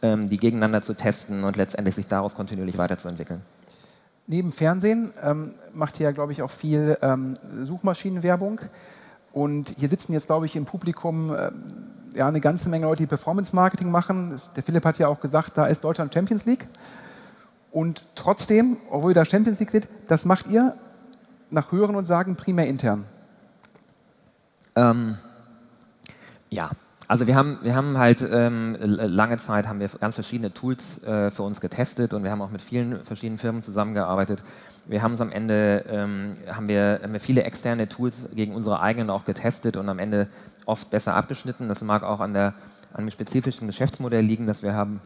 ähm, 0.03 0.29
die 0.29 0.37
gegeneinander 0.37 0.83
zu 0.83 0.95
testen 0.95 1.45
und 1.45 1.57
letztendlich 1.57 1.95
sich 1.95 2.07
daraus 2.07 2.35
kontinuierlich 2.35 2.79
weiterzuentwickeln. 2.79 3.41
Neben 4.27 4.53
Fernsehen 4.53 5.13
ähm, 5.23 5.53
macht 5.73 5.99
ihr 5.99 6.05
ja, 6.05 6.13
glaube 6.13 6.33
ich, 6.33 6.43
auch 6.43 6.51
viel 6.51 6.97
ähm, 7.03 7.35
Suchmaschinenwerbung. 7.63 8.61
Und 9.33 9.75
hier 9.79 9.89
sitzen 9.89 10.13
jetzt, 10.13 10.27
glaube 10.27 10.47
ich, 10.47 10.55
im 10.55 10.65
Publikum 10.65 11.35
ähm, 11.35 11.65
ja, 12.15 12.29
eine 12.29 12.41
ganze 12.41 12.69
Menge 12.69 12.87
Leute, 12.87 13.03
die 13.03 13.07
Performance-Marketing 13.07 13.91
machen. 13.91 14.41
Der 14.57 14.63
Philipp 14.63 14.85
hat 14.85 14.99
ja 14.99 15.09
auch 15.09 15.21
gesagt, 15.21 15.59
da 15.59 15.67
ist 15.67 15.83
Deutschland 15.83 16.13
Champions 16.13 16.45
League. 16.45 16.67
Und 17.71 18.05
trotzdem, 18.15 18.77
obwohl 18.91 19.13
ihr 19.13 19.15
da 19.15 19.25
Champions 19.25 19.59
League 19.59 19.71
seht, 19.71 19.89
das 20.09 20.25
macht 20.25 20.47
ihr 20.47 20.75
nach 21.51 21.73
Hören 21.73 21.95
und 21.95 22.05
Sagen 22.05 22.37
primär 22.37 22.67
intern. 22.67 23.05
Ähm, 24.77 25.17
ja, 26.51 26.71
also 27.09 27.27
wir 27.27 27.35
haben, 27.35 27.59
wir 27.63 27.75
haben 27.75 27.99
halt 27.99 28.27
ähm, 28.33 28.77
lange 28.81 29.37
Zeit 29.37 29.69
haben 29.69 29.81
wir 29.81 29.89
ganz 30.01 30.15
verschiedene 30.15 30.55
Tools 30.55 31.03
äh, 31.03 31.31
für 31.31 31.43
uns 31.43 31.61
getestet 31.61 32.15
und 32.15 32.25
wir 32.25 32.31
haben 32.31 32.41
auch 32.41 32.51
mit 32.51 32.63
vielen 32.63 33.05
verschiedenen 33.05 33.39
Firmen 33.39 33.63
zusammengearbeitet. 33.63 34.43
Wir 34.87 35.03
haben 35.03 35.13
es 35.13 35.21
am 35.21 35.31
Ende, 35.31 35.85
ähm, 35.89 36.33
haben, 36.51 36.69
wir, 36.69 37.01
haben 37.03 37.13
wir 37.13 37.21
viele 37.21 37.43
externe 37.45 37.89
Tools 37.89 38.29
gegen 38.35 38.55
unsere 38.55 38.81
eigenen 38.81 39.11
auch 39.11 39.25
getestet 39.25 39.77
und 39.77 39.89
am 39.89 39.99
Ende 39.99 40.29
oft 40.67 40.91
besser 40.91 41.15
abgeschnitten. 41.15 41.69
Das 41.69 41.83
mag 41.83 42.03
auch 42.03 42.21
an, 42.21 42.35
der, 42.35 42.55
an 42.93 43.05
dem 43.05 43.11
spezifischen 43.11 43.67
Geschäftsmodell 43.67 44.25
liegen, 44.25 44.47
das 44.47 44.63
wir 44.63 44.75
haben. 44.75 45.01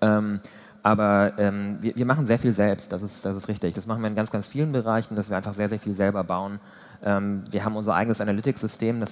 Ähm, 0.00 0.40
aber 0.82 1.34
ähm, 1.38 1.78
wir, 1.80 1.94
wir, 1.96 2.06
machen 2.06 2.26
sehr 2.26 2.40
viel 2.40 2.52
selbst, 2.52 2.92
das 2.92 3.02
ist, 3.02 3.24
das 3.24 3.36
ist 3.36 3.48
richtig. 3.48 3.74
Das 3.74 3.86
machen 3.86 4.02
wir 4.02 4.08
in 4.08 4.16
ganz, 4.16 4.30
ganz 4.30 4.48
vielen 4.48 4.72
Bereichen, 4.72 5.14
dass 5.14 5.30
wir 5.30 5.36
einfach 5.36 5.54
sehr, 5.54 5.68
sehr 5.68 5.78
viel 5.78 5.94
selber 5.94 6.24
bauen. 6.24 6.58
Ähm, 7.04 7.44
wir 7.50 7.64
haben 7.64 7.76
unser 7.76 7.94
eigenes 7.94 8.20
Analytics-System 8.20 9.04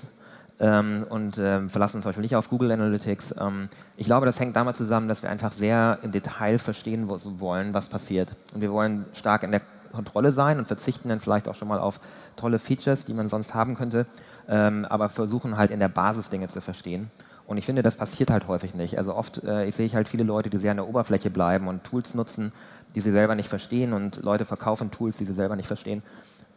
ähm, 0.59 1.07
und 1.09 1.39
ähm, 1.39 1.71
verlassen 1.71 1.97
uns 1.97 2.03
zum 2.03 2.11
Beispiel 2.11 2.23
nicht 2.23 2.35
auf 2.35 2.49
Google 2.49 2.73
Analytics. 2.73 3.37
Ähm, 3.39 3.69
ich 3.97 4.07
glaube, 4.07 4.27
das 4.27 4.41
hängt 4.41 4.57
damit 4.57 4.77
zusammen, 4.77 5.09
dass 5.09 5.23
wir 5.23 5.31
einfach 5.31 5.53
sehr 5.53 5.99
im 6.03 6.11
Detail 6.11 6.59
verstehen 6.59 7.09
wollen, 7.09 7.73
was 7.73 7.89
passiert. 7.89 8.35
Und 8.53 8.63
wir 8.63 8.73
wollen 8.73 9.07
stark 9.13 9.45
in 9.45 9.53
der 9.53 9.63
Kontrolle 9.93 10.33
sein 10.33 10.59
und 10.59 10.67
verzichten 10.67 11.09
dann 11.09 11.21
vielleicht 11.21 11.49
auch 11.49 11.55
schon 11.55 11.69
mal 11.69 11.79
auf 11.79 12.01
tolle 12.37 12.59
Features, 12.59 13.05
die 13.05 13.15
man 13.15 13.29
sonst 13.29 13.55
haben 13.55 13.75
könnte, 13.75 14.07
ähm, 14.49 14.85
aber 14.89 15.09
versuchen 15.09 15.57
halt 15.57 15.71
in 15.71 15.81
der 15.81 15.89
Basis 15.89 16.29
Dinge 16.29 16.49
zu 16.49 16.61
verstehen. 16.61 17.11
Und 17.47 17.57
ich 17.57 17.67
finde, 17.67 17.83
das 17.83 17.97
passiert 17.97 18.31
halt 18.31 18.47
häufig 18.47 18.75
nicht. 18.75 18.97
Also 18.97 19.15
oft 19.15 19.43
äh, 19.43 19.65
ich 19.67 19.75
sehe 19.75 19.87
ich 19.87 19.97
halt 19.97 20.09
viele 20.09 20.23
Leute, 20.23 20.51
die 20.51 20.59
sehr 20.59 20.71
an 20.71 20.77
der 20.77 20.89
Oberfläche 20.89 21.31
bleiben 21.31 21.67
und 21.67 21.83
Tools 21.83 22.15
nutzen, 22.15 22.53
die 22.95 23.01
sie 23.01 23.11
selber 23.11 23.35
nicht 23.35 23.49
verstehen 23.49 23.93
und 23.93 24.23
Leute 24.23 24.45
verkaufen 24.45 24.91
Tools, 24.91 25.17
die 25.17 25.25
sie 25.25 25.35
selber 25.35 25.57
nicht 25.57 25.67
verstehen. 25.67 26.03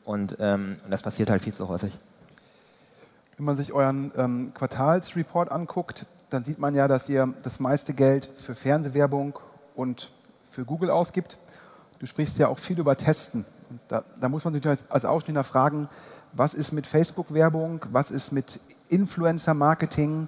Und, 0.05 0.37
ähm, 0.39 0.77
und 0.83 0.91
das 0.91 1.01
passiert 1.01 1.29
halt 1.29 1.41
viel 1.41 1.53
zu 1.53 1.67
häufig. 1.67 1.97
Wenn 3.37 3.45
man 3.45 3.57
sich 3.57 3.73
euren 3.73 4.11
ähm, 4.15 4.51
Quartalsreport 4.53 5.51
anguckt, 5.51 6.05
dann 6.29 6.43
sieht 6.43 6.59
man 6.59 6.75
ja, 6.75 6.87
dass 6.87 7.09
ihr 7.09 7.33
das 7.43 7.59
meiste 7.59 7.93
Geld 7.93 8.29
für 8.37 8.53
Fernsehwerbung 8.53 9.39
und 9.75 10.11
für 10.49 10.65
Google 10.65 10.91
ausgibt. 10.91 11.37
Du 12.03 12.07
sprichst 12.07 12.37
ja 12.37 12.49
auch 12.49 12.59
viel 12.59 12.77
über 12.77 12.97
Testen. 12.97 13.45
Da, 13.87 14.03
da, 14.19 14.27
muss 14.27 14.43
man 14.43 14.53
sich 14.53 14.67
als 14.67 15.05
Ausstehender 15.05 15.45
fragen, 15.45 15.87
was 16.33 16.53
ist 16.53 16.73
mit 16.73 16.85
Facebook-Werbung, 16.85 17.85
was 17.93 18.11
ist 18.11 18.33
mit 18.33 18.59
Influencer-Marketing, 18.89 20.27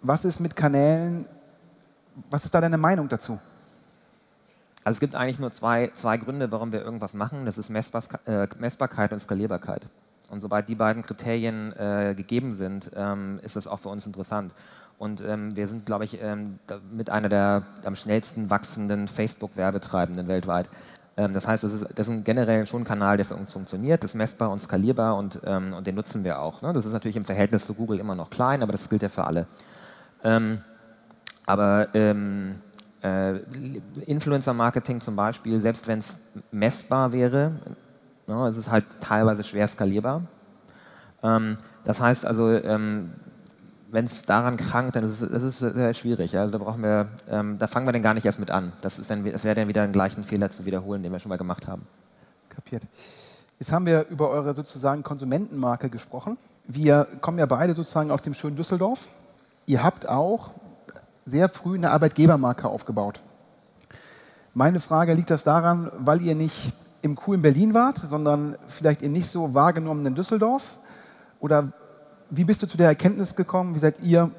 was 0.00 0.24
ist 0.24 0.38
mit 0.38 0.54
Kanälen? 0.54 1.24
Was 2.30 2.44
ist 2.44 2.54
da 2.54 2.60
deine 2.60 2.78
Meinung 2.78 3.08
dazu? 3.08 3.40
Also 4.84 4.98
es 4.98 5.00
gibt 5.00 5.16
eigentlich 5.16 5.40
nur 5.40 5.50
zwei, 5.50 5.88
zwei 5.92 6.18
Gründe, 6.18 6.52
warum 6.52 6.70
wir 6.70 6.82
irgendwas 6.82 7.14
machen. 7.14 7.46
Das 7.46 7.58
ist 7.58 7.68
Messbar, 7.68 8.04
äh, 8.26 8.46
Messbarkeit 8.60 9.12
und 9.12 9.18
Skalierbarkeit. 9.18 9.88
Und 10.30 10.40
sobald 10.40 10.68
die 10.68 10.76
beiden 10.76 11.02
Kriterien 11.02 11.72
äh, 11.72 12.14
gegeben 12.16 12.54
sind, 12.54 12.92
ähm, 12.94 13.40
ist 13.42 13.56
das 13.56 13.66
auch 13.66 13.80
für 13.80 13.88
uns 13.88 14.06
interessant. 14.06 14.54
Und 14.98 15.20
ähm, 15.20 15.56
wir 15.56 15.66
sind, 15.66 15.84
glaube 15.84 16.04
ich, 16.04 16.22
ähm, 16.22 16.60
mit 16.92 17.10
einer 17.10 17.28
der 17.28 17.64
am 17.84 17.96
schnellsten 17.96 18.50
wachsenden 18.50 19.08
Facebook-Werbetreibenden 19.08 20.28
weltweit. 20.28 20.68
Ähm, 21.18 21.32
das 21.32 21.48
heißt, 21.48 21.64
das 21.64 21.72
ist, 21.72 21.86
das 21.96 22.08
ist 22.08 22.24
generell 22.24 22.64
schon 22.64 22.82
ein 22.82 22.84
Kanal, 22.84 23.16
der 23.16 23.26
für 23.26 23.34
uns 23.34 23.52
funktioniert, 23.52 24.04
ist 24.04 24.14
messbar 24.14 24.50
und 24.50 24.60
skalierbar 24.60 25.16
und, 25.16 25.40
ähm, 25.44 25.72
und 25.72 25.86
den 25.86 25.96
nutzen 25.96 26.22
wir 26.22 26.38
auch. 26.38 26.62
Ne? 26.62 26.72
Das 26.72 26.86
ist 26.86 26.92
natürlich 26.92 27.16
im 27.16 27.24
Verhältnis 27.24 27.66
zu 27.66 27.74
Google 27.74 27.98
immer 27.98 28.14
noch 28.14 28.30
klein, 28.30 28.62
aber 28.62 28.70
das 28.70 28.88
gilt 28.88 29.02
ja 29.02 29.08
für 29.08 29.24
alle. 29.24 29.46
Ähm, 30.22 30.62
aber 31.44 31.88
ähm, 31.94 32.60
äh, 33.02 33.38
Influencer-Marketing 34.06 35.00
zum 35.00 35.16
Beispiel, 35.16 35.60
selbst 35.60 35.88
wenn 35.88 35.98
es 35.98 36.20
messbar 36.52 37.10
wäre, 37.10 37.52
ne, 38.28 38.46
es 38.46 38.56
ist 38.56 38.70
halt 38.70 38.84
teilweise 39.00 39.42
schwer 39.42 39.66
skalierbar. 39.66 40.22
Ähm, 41.24 41.56
das 41.82 42.00
heißt 42.00 42.26
also, 42.26 42.50
ähm, 42.50 43.10
wenn 43.90 44.04
es 44.04 44.22
daran 44.22 44.56
krankt, 44.56 44.96
dann 44.96 45.04
ist 45.04 45.22
es, 45.22 45.58
sehr 45.58 45.94
schwierig. 45.94 46.36
Also 46.36 46.58
da 46.58 46.62
brauchen 46.62 46.82
wir, 46.82 47.08
ähm, 47.30 47.58
da 47.58 47.66
fangen 47.66 47.86
wir 47.86 47.92
dann 47.92 48.02
gar 48.02 48.14
nicht 48.14 48.26
erst 48.26 48.38
mit 48.38 48.50
an. 48.50 48.72
Das, 48.82 48.98
ist 48.98 49.10
dann, 49.10 49.24
das 49.24 49.44
wäre 49.44 49.54
dann 49.54 49.68
wieder 49.68 49.86
den 49.86 49.92
gleichen 49.92 50.24
Fehler 50.24 50.50
zu 50.50 50.66
wiederholen, 50.66 51.02
den 51.02 51.12
wir 51.12 51.18
schon 51.18 51.30
mal 51.30 51.38
gemacht 51.38 51.66
haben. 51.66 51.82
Kapiert. 52.48 52.82
Jetzt 53.58 53.72
haben 53.72 53.86
wir 53.86 54.06
über 54.08 54.30
eure 54.30 54.54
sozusagen 54.54 55.02
Konsumentenmarke 55.02 55.88
gesprochen. 55.90 56.36
Wir 56.66 57.06
kommen 57.20 57.38
ja 57.38 57.46
beide 57.46 57.74
sozusagen 57.74 58.10
aus 58.10 58.22
dem 58.22 58.34
schönen 58.34 58.56
Düsseldorf 58.56 59.08
ihr 59.68 59.82
habt 59.84 60.08
auch 60.08 60.50
sehr 61.26 61.48
früh 61.48 61.76
eine 61.76 61.90
Arbeitgebermarke 61.90 62.66
aufgebaut. 62.66 63.20
Meine 64.54 64.80
Frage, 64.80 65.12
liegt 65.12 65.30
das 65.30 65.44
daran, 65.44 65.92
weil 65.98 66.22
ihr 66.22 66.34
nicht 66.34 66.72
im 67.02 67.14
coolen 67.14 67.42
Berlin 67.42 67.74
wart, 67.74 67.98
sondern 67.98 68.56
vielleicht 68.66 69.02
in 69.02 69.12
nicht 69.12 69.30
so 69.30 69.54
wahrgenommenen 69.54 70.14
Düsseldorf? 70.14 70.78
Oder 71.38 71.72
wie 72.30 72.44
bist 72.44 72.62
du 72.62 72.66
zu 72.66 72.76
der 72.76 72.88
Erkenntnis 72.88 73.34
gekommen? 73.34 73.74
Wie 73.74 73.78
seid 73.78 74.02
ihr, 74.02 74.30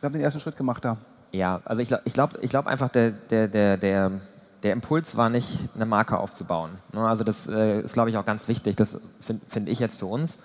wir 0.00 0.06
haben 0.06 0.12
den 0.12 0.22
ersten 0.22 0.40
Schritt 0.40 0.56
gemacht 0.56 0.84
da? 0.84 0.96
Ja, 1.32 1.60
also 1.64 1.80
ich 1.82 1.88
glaube 1.88 2.02
ich 2.06 2.12
glaub, 2.12 2.38
ich 2.42 2.50
glaub 2.50 2.66
einfach, 2.66 2.88
der, 2.88 3.10
der, 3.10 3.48
der, 3.48 3.76
der, 3.76 4.10
der 4.62 4.72
Impuls 4.72 5.16
war 5.16 5.30
nicht, 5.30 5.70
eine 5.74 5.86
Marke 5.86 6.18
aufzubauen. 6.18 6.70
Ne, 6.92 7.06
also 7.06 7.24
das 7.24 7.46
äh, 7.46 7.80
ist, 7.80 7.92
glaube 7.92 8.10
ich, 8.10 8.16
auch 8.16 8.24
ganz 8.24 8.48
wichtig. 8.48 8.76
Das 8.76 8.98
finde 9.20 9.42
find 9.48 9.68
ich 9.68 9.78
jetzt 9.78 9.98
für 9.98 10.06
uns. 10.06 10.38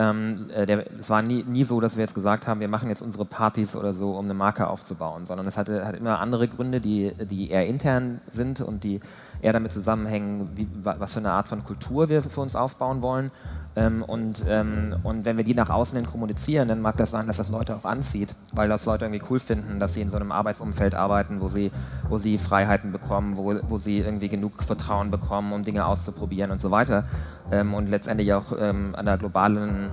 Ähm, 0.00 0.48
äh, 0.54 0.64
der, 0.64 0.84
es 1.00 1.10
war 1.10 1.22
nie, 1.22 1.42
nie, 1.42 1.64
so, 1.64 1.80
dass 1.80 1.96
wir 1.96 2.02
jetzt 2.02 2.14
gesagt 2.14 2.46
haben, 2.46 2.60
wir 2.60 2.68
machen 2.68 2.88
jetzt 2.88 3.02
unsere 3.02 3.24
Partys 3.24 3.74
oder 3.74 3.92
so, 3.94 4.12
um 4.12 4.26
eine 4.26 4.34
Marke 4.34 4.68
aufzubauen, 4.68 5.26
sondern 5.26 5.44
es 5.48 5.56
hatte, 5.56 5.84
hat 5.84 5.96
immer 5.96 6.20
andere 6.20 6.46
Gründe, 6.46 6.80
die, 6.80 7.12
die 7.28 7.50
eher 7.50 7.66
intern 7.66 8.20
sind 8.30 8.60
und 8.60 8.84
die 8.84 9.00
eher 9.42 9.52
damit 9.52 9.72
zusammenhängen, 9.72 10.50
wie, 10.54 10.68
was 10.82 11.12
für 11.12 11.20
eine 11.20 11.30
Art 11.30 11.48
von 11.48 11.64
Kultur 11.64 12.08
wir 12.08 12.22
für 12.22 12.40
uns 12.40 12.56
aufbauen 12.56 13.02
wollen. 13.02 13.30
Ähm, 13.76 14.02
und, 14.02 14.44
ähm, 14.48 14.96
und 15.04 15.24
wenn 15.24 15.36
wir 15.36 15.44
die 15.44 15.54
nach 15.54 15.70
außen 15.70 15.96
hin 15.96 16.06
kommunizieren, 16.06 16.68
dann 16.68 16.80
mag 16.80 16.96
das 16.96 17.12
sein, 17.12 17.26
dass 17.26 17.36
das 17.36 17.48
Leute 17.48 17.76
auch 17.76 17.84
anzieht, 17.84 18.34
weil 18.52 18.68
das 18.68 18.84
Leute 18.86 19.04
irgendwie 19.04 19.22
cool 19.30 19.38
finden, 19.38 19.78
dass 19.78 19.94
sie 19.94 20.00
in 20.00 20.08
so 20.08 20.16
einem 20.16 20.32
Arbeitsumfeld 20.32 20.94
arbeiten, 20.94 21.40
wo 21.40 21.48
sie, 21.48 21.70
wo 22.08 22.18
sie 22.18 22.38
Freiheiten 22.38 22.90
bekommen, 22.90 23.36
wo, 23.36 23.54
wo 23.68 23.78
sie 23.78 23.98
irgendwie 23.98 24.28
genug 24.28 24.64
Vertrauen 24.64 25.10
bekommen, 25.10 25.52
um 25.52 25.62
Dinge 25.62 25.86
auszuprobieren 25.86 26.50
und 26.50 26.60
so 26.60 26.70
weiter. 26.70 27.04
Ähm, 27.52 27.74
und 27.74 27.88
letztendlich 27.88 28.32
auch 28.32 28.46
ähm, 28.58 28.94
an 28.96 29.06
der 29.06 29.16
globalen 29.16 29.90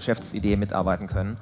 Geschäftsidee 0.00 0.56
mitarbeiten 0.56 1.06
können. 1.06 1.36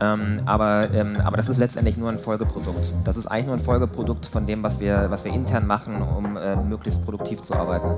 Ähm, 0.00 0.40
aber, 0.46 0.90
ähm, 0.92 1.18
aber 1.22 1.36
das 1.36 1.48
ist 1.48 1.58
letztendlich 1.58 1.96
nur 1.96 2.08
ein 2.08 2.18
Folgeprodukt. 2.18 2.92
Das 3.04 3.16
ist 3.16 3.26
eigentlich 3.26 3.46
nur 3.46 3.56
ein 3.56 3.60
Folgeprodukt 3.60 4.26
von 4.26 4.46
dem, 4.46 4.62
was 4.62 4.80
wir, 4.80 5.06
was 5.10 5.24
wir 5.24 5.32
intern 5.32 5.66
machen, 5.66 6.00
um 6.00 6.36
äh, 6.36 6.56
möglichst 6.56 7.04
produktiv 7.04 7.42
zu 7.42 7.54
arbeiten. 7.54 7.90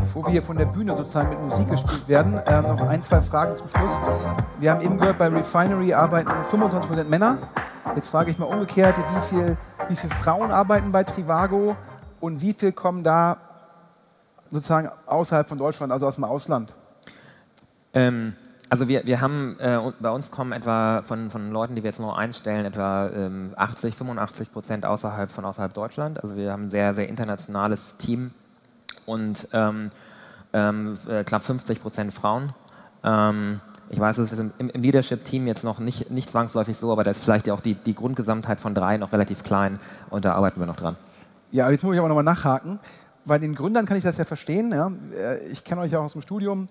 Bevor 0.00 0.24
wir 0.24 0.32
hier 0.32 0.42
von 0.42 0.56
der 0.56 0.66
Bühne 0.66 0.96
sozusagen 0.96 1.28
mit 1.28 1.40
Musik 1.40 1.70
gespielt 1.70 2.08
werden, 2.08 2.38
äh, 2.38 2.62
noch 2.62 2.80
ein, 2.80 3.02
zwei 3.02 3.20
Fragen 3.20 3.54
zum 3.56 3.68
Schluss. 3.68 3.92
Wir 4.58 4.72
haben 4.72 4.80
eben 4.80 4.98
gehört, 4.98 5.18
bei 5.18 5.28
Refinery 5.28 5.92
arbeiten 5.92 6.30
25% 6.50 7.04
Männer. 7.04 7.38
Jetzt 7.94 8.08
frage 8.08 8.30
ich 8.30 8.38
mal 8.38 8.46
umgekehrt, 8.46 8.96
wie 8.96 9.20
viele 9.28 9.56
wie 9.88 9.96
viel 9.96 10.10
Frauen 10.10 10.50
arbeiten 10.50 10.92
bei 10.92 11.04
Trivago 11.04 11.76
und 12.20 12.40
wie 12.40 12.52
viel 12.52 12.72
kommen 12.72 13.02
da 13.02 13.38
sozusagen 14.50 14.90
außerhalb 15.06 15.48
von 15.48 15.58
Deutschland, 15.58 15.92
also 15.92 16.06
aus 16.06 16.16
dem 16.16 16.24
Ausland? 16.24 16.74
Ähm, 17.94 18.34
also 18.70 18.88
wir, 18.88 19.06
wir 19.06 19.20
haben, 19.20 19.58
äh, 19.60 19.78
bei 20.00 20.10
uns 20.10 20.30
kommen 20.30 20.52
etwa 20.52 21.02
von, 21.02 21.30
von 21.30 21.50
Leuten, 21.50 21.74
die 21.74 21.82
wir 21.82 21.90
jetzt 21.90 22.00
noch 22.00 22.16
einstellen, 22.16 22.66
etwa 22.66 23.08
ähm, 23.08 23.52
80, 23.56 23.94
85 23.94 24.52
Prozent 24.52 24.86
außerhalb 24.86 25.30
von 25.30 25.44
außerhalb 25.44 25.72
Deutschland. 25.72 26.22
Also 26.22 26.36
wir 26.36 26.52
haben 26.52 26.64
ein 26.64 26.70
sehr, 26.70 26.94
sehr 26.94 27.08
internationales 27.08 27.96
Team 27.96 28.32
und 29.06 29.48
ähm, 29.52 29.90
ähm, 30.52 30.98
äh, 31.08 31.24
knapp 31.24 31.42
50 31.44 31.80
Prozent 31.82 32.12
Frauen. 32.12 32.52
Ähm, 33.04 33.60
ich 33.90 33.98
weiß, 33.98 34.18
es 34.18 34.32
ist 34.32 34.38
im, 34.38 34.52
im 34.58 34.82
Leadership-Team 34.82 35.46
jetzt 35.46 35.64
noch 35.64 35.78
nicht, 35.78 36.10
nicht 36.10 36.28
zwangsläufig 36.28 36.76
so, 36.76 36.92
aber 36.92 37.04
da 37.04 37.10
ist 37.10 37.24
vielleicht 37.24 37.46
ja 37.46 37.54
auch 37.54 37.60
die, 37.60 37.74
die 37.74 37.94
Grundgesamtheit 37.94 38.60
von 38.60 38.74
drei 38.74 38.98
noch 38.98 39.12
relativ 39.12 39.44
klein 39.44 39.78
und 40.10 40.26
da 40.26 40.34
arbeiten 40.34 40.60
wir 40.60 40.66
noch 40.66 40.76
dran. 40.76 40.96
Ja, 41.50 41.70
jetzt 41.70 41.82
muss 41.82 41.94
ich 41.94 41.98
aber 41.98 42.08
nochmal 42.08 42.24
nachhaken. 42.24 42.78
Bei 43.24 43.38
den 43.38 43.54
Gründern 43.54 43.86
kann 43.86 43.96
ich 43.96 44.04
das 44.04 44.18
ja 44.18 44.24
verstehen. 44.24 44.72
Ja. 44.72 44.92
Äh, 45.16 45.46
ich 45.48 45.64
kenne 45.64 45.80
euch 45.80 45.92
ja 45.92 46.00
auch 46.00 46.04
aus 46.04 46.12
dem 46.12 46.22
Studium. 46.22 46.68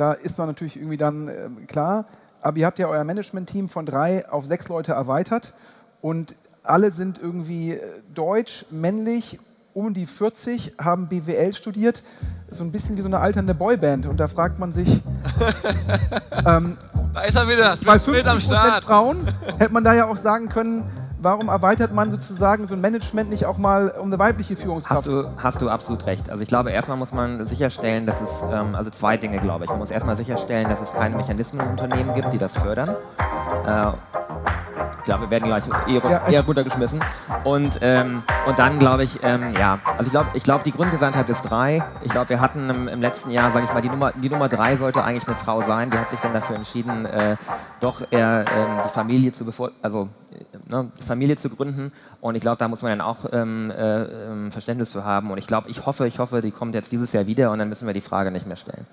Da 0.00 0.12
ist 0.12 0.38
dann 0.38 0.46
natürlich 0.46 0.76
irgendwie 0.76 0.96
dann 0.96 1.28
äh, 1.28 1.48
klar. 1.66 2.06
Aber 2.40 2.56
ihr 2.56 2.64
habt 2.64 2.78
ja 2.78 2.88
euer 2.88 3.04
Management-Team 3.04 3.68
von 3.68 3.84
drei 3.84 4.26
auf 4.30 4.46
sechs 4.46 4.66
Leute 4.68 4.92
erweitert 4.92 5.52
und 6.00 6.36
alle 6.62 6.90
sind 6.90 7.18
irgendwie 7.18 7.72
äh, 7.72 7.80
deutsch, 8.14 8.64
männlich, 8.70 9.38
um 9.74 9.92
die 9.92 10.06
40, 10.06 10.76
haben 10.78 11.08
BWL 11.08 11.52
studiert. 11.54 12.02
So 12.50 12.64
ein 12.64 12.72
bisschen 12.72 12.96
wie 12.96 13.02
so 13.02 13.08
eine 13.08 13.18
alternde 13.18 13.54
Boyband. 13.54 14.06
Und 14.06 14.18
da 14.18 14.26
fragt 14.26 14.58
man 14.58 14.72
sich. 14.72 14.88
ähm, 16.46 16.78
da 17.12 17.20
ist 17.20 17.36
er 17.36 17.46
wieder, 17.46 17.76
bei 17.84 17.98
50 17.98 18.26
am 18.26 18.40
Start. 18.40 18.84
Frauen 18.84 19.26
hätte 19.58 19.72
man 19.72 19.84
da 19.84 19.92
ja 19.92 20.06
auch 20.06 20.16
sagen 20.16 20.48
können, 20.48 20.84
warum 21.20 21.48
erweitert 21.48 21.92
man 21.92 22.10
sozusagen 22.10 22.66
so 22.66 22.74
ein 22.74 22.80
Management 22.80 23.30
nicht 23.30 23.46
auch 23.46 23.58
mal 23.58 23.90
um 23.90 24.06
eine 24.06 24.18
weibliche 24.18 24.56
Führungskraft? 24.56 25.06
Hast 25.06 25.06
du, 25.06 25.30
hast 25.36 25.60
du 25.60 25.68
absolut 25.68 26.06
recht. 26.06 26.30
Also 26.30 26.42
ich 26.42 26.48
glaube, 26.48 26.70
erstmal 26.70 26.96
muss 26.96 27.12
man 27.12 27.46
sicherstellen, 27.46 28.06
dass 28.06 28.20
es, 28.20 28.42
ähm, 28.50 28.74
also 28.74 28.90
zwei 28.90 29.16
Dinge, 29.16 29.38
glaube 29.38 29.64
ich. 29.64 29.70
Man 29.70 29.78
muss 29.78 29.90
erstmal 29.90 30.16
sicherstellen, 30.16 30.68
dass 30.68 30.80
es 30.80 30.92
keine 30.92 31.16
Mechanismen 31.16 31.60
im 31.60 31.70
Unternehmen 31.70 32.14
gibt, 32.14 32.32
die 32.32 32.38
das 32.38 32.56
fördern. 32.56 32.96
Äh, 33.66 33.92
ich 34.98 35.04
glaube, 35.04 35.24
wir 35.24 35.30
werden 35.30 35.46
gleich 35.46 35.64
eher, 35.88 36.10
ja, 36.10 36.28
eher 36.28 36.44
runtergeschmissen. 36.44 37.00
Und, 37.44 37.78
ähm, 37.82 38.22
und 38.46 38.58
dann 38.58 38.78
glaube 38.78 39.04
ich, 39.04 39.20
ähm, 39.22 39.54
ja, 39.58 39.78
also 39.96 40.06
ich 40.06 40.10
glaube, 40.10 40.28
ich 40.34 40.42
glaub, 40.42 40.64
die 40.64 40.72
Grundgesamtheit 40.72 41.28
ist 41.28 41.42
drei. 41.42 41.82
Ich 42.02 42.10
glaube, 42.10 42.30
wir 42.30 42.40
hatten 42.40 42.68
im, 42.70 42.88
im 42.88 43.00
letzten 43.00 43.30
Jahr, 43.30 43.50
sage 43.50 43.66
ich 43.66 43.72
mal, 43.72 43.80
die 43.80 43.88
Nummer, 43.88 44.12
die 44.12 44.28
Nummer 44.28 44.48
drei 44.48 44.76
sollte 44.76 45.02
eigentlich 45.04 45.26
eine 45.26 45.36
Frau 45.36 45.62
sein. 45.62 45.90
Die 45.90 45.98
hat 45.98 46.10
sich 46.10 46.20
dann 46.20 46.32
dafür 46.32 46.56
entschieden, 46.56 47.06
äh, 47.06 47.36
doch 47.80 48.02
eher 48.10 48.44
ähm, 48.56 48.80
die 48.84 48.90
Familie 48.90 49.32
zu 49.32 49.44
bevor, 49.44 49.72
also 49.82 50.08
ne, 50.68 50.90
Familie 51.06 51.36
zu 51.36 51.50
gründen. 51.50 51.92
Und 52.20 52.34
ich 52.34 52.40
glaube, 52.40 52.58
da 52.58 52.68
muss 52.68 52.82
man 52.82 52.92
dann 52.92 53.00
auch 53.00 53.26
ähm, 53.32 53.70
äh, 53.70 54.02
ähm, 54.02 54.52
Verständnis 54.52 54.92
für 54.92 55.04
haben. 55.04 55.30
Und 55.30 55.38
ich 55.38 55.46
glaube, 55.46 55.68
ich 55.68 55.86
hoffe, 55.86 56.06
ich 56.06 56.18
hoffe, 56.18 56.42
die 56.42 56.50
kommt 56.50 56.74
jetzt 56.74 56.92
dieses 56.92 57.12
Jahr 57.12 57.26
wieder 57.26 57.50
und 57.50 57.58
dann 57.58 57.68
müssen 57.68 57.86
wir 57.86 57.94
die 57.94 58.00
Frage 58.00 58.30
nicht 58.30 58.46
mehr 58.46 58.56
stellen. 58.56 58.86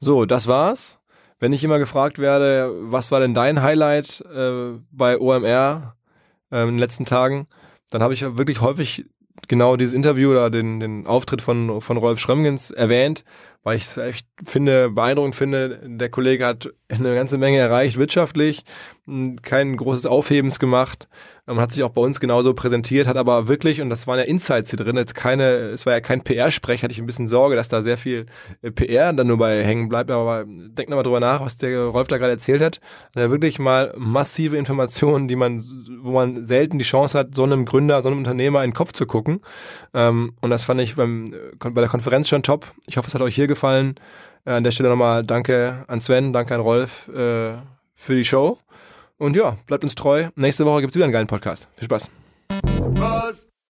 So, 0.00 0.26
das 0.26 0.46
war's. 0.46 1.01
Wenn 1.42 1.52
ich 1.52 1.64
immer 1.64 1.80
gefragt 1.80 2.20
werde, 2.20 2.72
was 2.82 3.10
war 3.10 3.18
denn 3.18 3.34
dein 3.34 3.62
Highlight 3.62 4.24
äh, 4.32 4.78
bei 4.92 5.18
OMR 5.18 5.96
äh, 6.52 6.62
in 6.62 6.68
den 6.68 6.78
letzten 6.78 7.04
Tagen, 7.04 7.48
dann 7.90 8.00
habe 8.00 8.14
ich 8.14 8.22
wirklich 8.36 8.60
häufig 8.60 9.06
genau 9.48 9.74
dieses 9.74 9.92
Interview 9.92 10.30
oder 10.30 10.50
den, 10.50 10.78
den 10.78 11.04
Auftritt 11.04 11.42
von, 11.42 11.80
von 11.80 11.96
Rolf 11.96 12.20
Schrömgens 12.20 12.70
erwähnt, 12.70 13.24
weil 13.62 13.76
ich 13.76 13.84
es 13.84 13.96
echt 13.96 14.26
finde, 14.44 14.90
beeindruckend 14.90 15.34
finde. 15.34 15.80
Der 15.84 16.08
Kollege 16.08 16.46
hat 16.46 16.72
eine 16.88 17.14
ganze 17.14 17.38
Menge 17.38 17.58
erreicht 17.58 17.96
wirtschaftlich, 17.96 18.64
kein 19.42 19.76
großes 19.76 20.06
Aufhebens 20.06 20.58
gemacht, 20.58 21.08
man 21.46 21.58
hat 21.58 21.72
sich 21.72 21.82
auch 21.82 21.90
bei 21.90 22.00
uns 22.00 22.20
genauso 22.20 22.54
präsentiert, 22.54 23.08
hat 23.08 23.16
aber 23.16 23.48
wirklich, 23.48 23.80
und 23.80 23.90
das 23.90 24.06
waren 24.06 24.18
ja 24.18 24.24
Insights 24.24 24.70
hier 24.70 24.76
drin, 24.76 24.96
jetzt 24.96 25.16
keine, 25.16 25.44
es 25.44 25.86
war 25.86 25.92
ja 25.92 26.00
kein 26.00 26.22
PR-Sprech, 26.22 26.84
hatte 26.84 26.92
ich 26.92 27.00
ein 27.00 27.06
bisschen 27.06 27.26
Sorge, 27.26 27.56
dass 27.56 27.68
da 27.68 27.82
sehr 27.82 27.98
viel 27.98 28.26
äh, 28.62 28.70
PR 28.70 29.12
dann 29.12 29.26
nur 29.26 29.38
bei 29.38 29.64
hängen 29.64 29.88
bleibt, 29.88 30.12
aber 30.12 30.44
denkt 30.46 30.88
nochmal 30.88 31.02
drüber 31.02 31.18
nach, 31.18 31.40
was 31.40 31.56
der 31.56 31.86
Rolf 31.86 32.06
da 32.06 32.18
gerade 32.18 32.30
erzählt 32.30 32.62
hat. 32.62 32.80
Also 33.16 33.30
wirklich 33.32 33.58
mal 33.58 33.92
massive 33.96 34.56
Informationen, 34.56 35.26
die 35.26 35.34
man, 35.34 35.64
wo 36.02 36.12
man 36.12 36.46
selten 36.46 36.78
die 36.78 36.84
Chance 36.84 37.18
hat, 37.18 37.34
so 37.34 37.42
einem 37.42 37.64
Gründer, 37.64 38.00
so 38.02 38.08
einem 38.08 38.18
Unternehmer 38.18 38.62
in 38.62 38.70
den 38.70 38.76
Kopf 38.76 38.92
zu 38.92 39.04
gucken. 39.06 39.40
Ähm, 39.94 40.34
und 40.40 40.50
das 40.50 40.64
fand 40.64 40.80
ich 40.80 40.94
beim, 40.94 41.24
bei 41.58 41.80
der 41.80 41.88
Konferenz 41.88 42.28
schon 42.28 42.44
top. 42.44 42.72
Ich 42.86 42.98
hoffe, 42.98 43.08
es 43.08 43.14
hat 43.14 43.22
euch 43.22 43.34
hier 43.34 43.48
gefallen. 43.54 43.94
Äh, 44.44 44.52
an 44.52 44.64
der 44.64 44.70
Stelle 44.70 44.88
nochmal 44.88 45.24
danke 45.24 45.84
an 45.88 46.00
Sven, 46.00 46.32
danke 46.32 46.54
an 46.54 46.60
Rolf 46.60 47.08
äh, 47.08 47.54
für 47.94 48.14
die 48.14 48.24
Show. 48.24 48.58
Und 49.18 49.36
ja, 49.36 49.56
bleibt 49.66 49.84
uns 49.84 49.94
treu. 49.94 50.28
Nächste 50.34 50.66
Woche 50.66 50.80
gibt 50.80 50.90
es 50.90 50.96
wieder 50.96 51.04
einen 51.04 51.12
geilen 51.12 51.28
Podcast. 51.28 51.68
Viel 51.76 51.84
Spaß. 51.84 52.10
Was? 52.94 53.51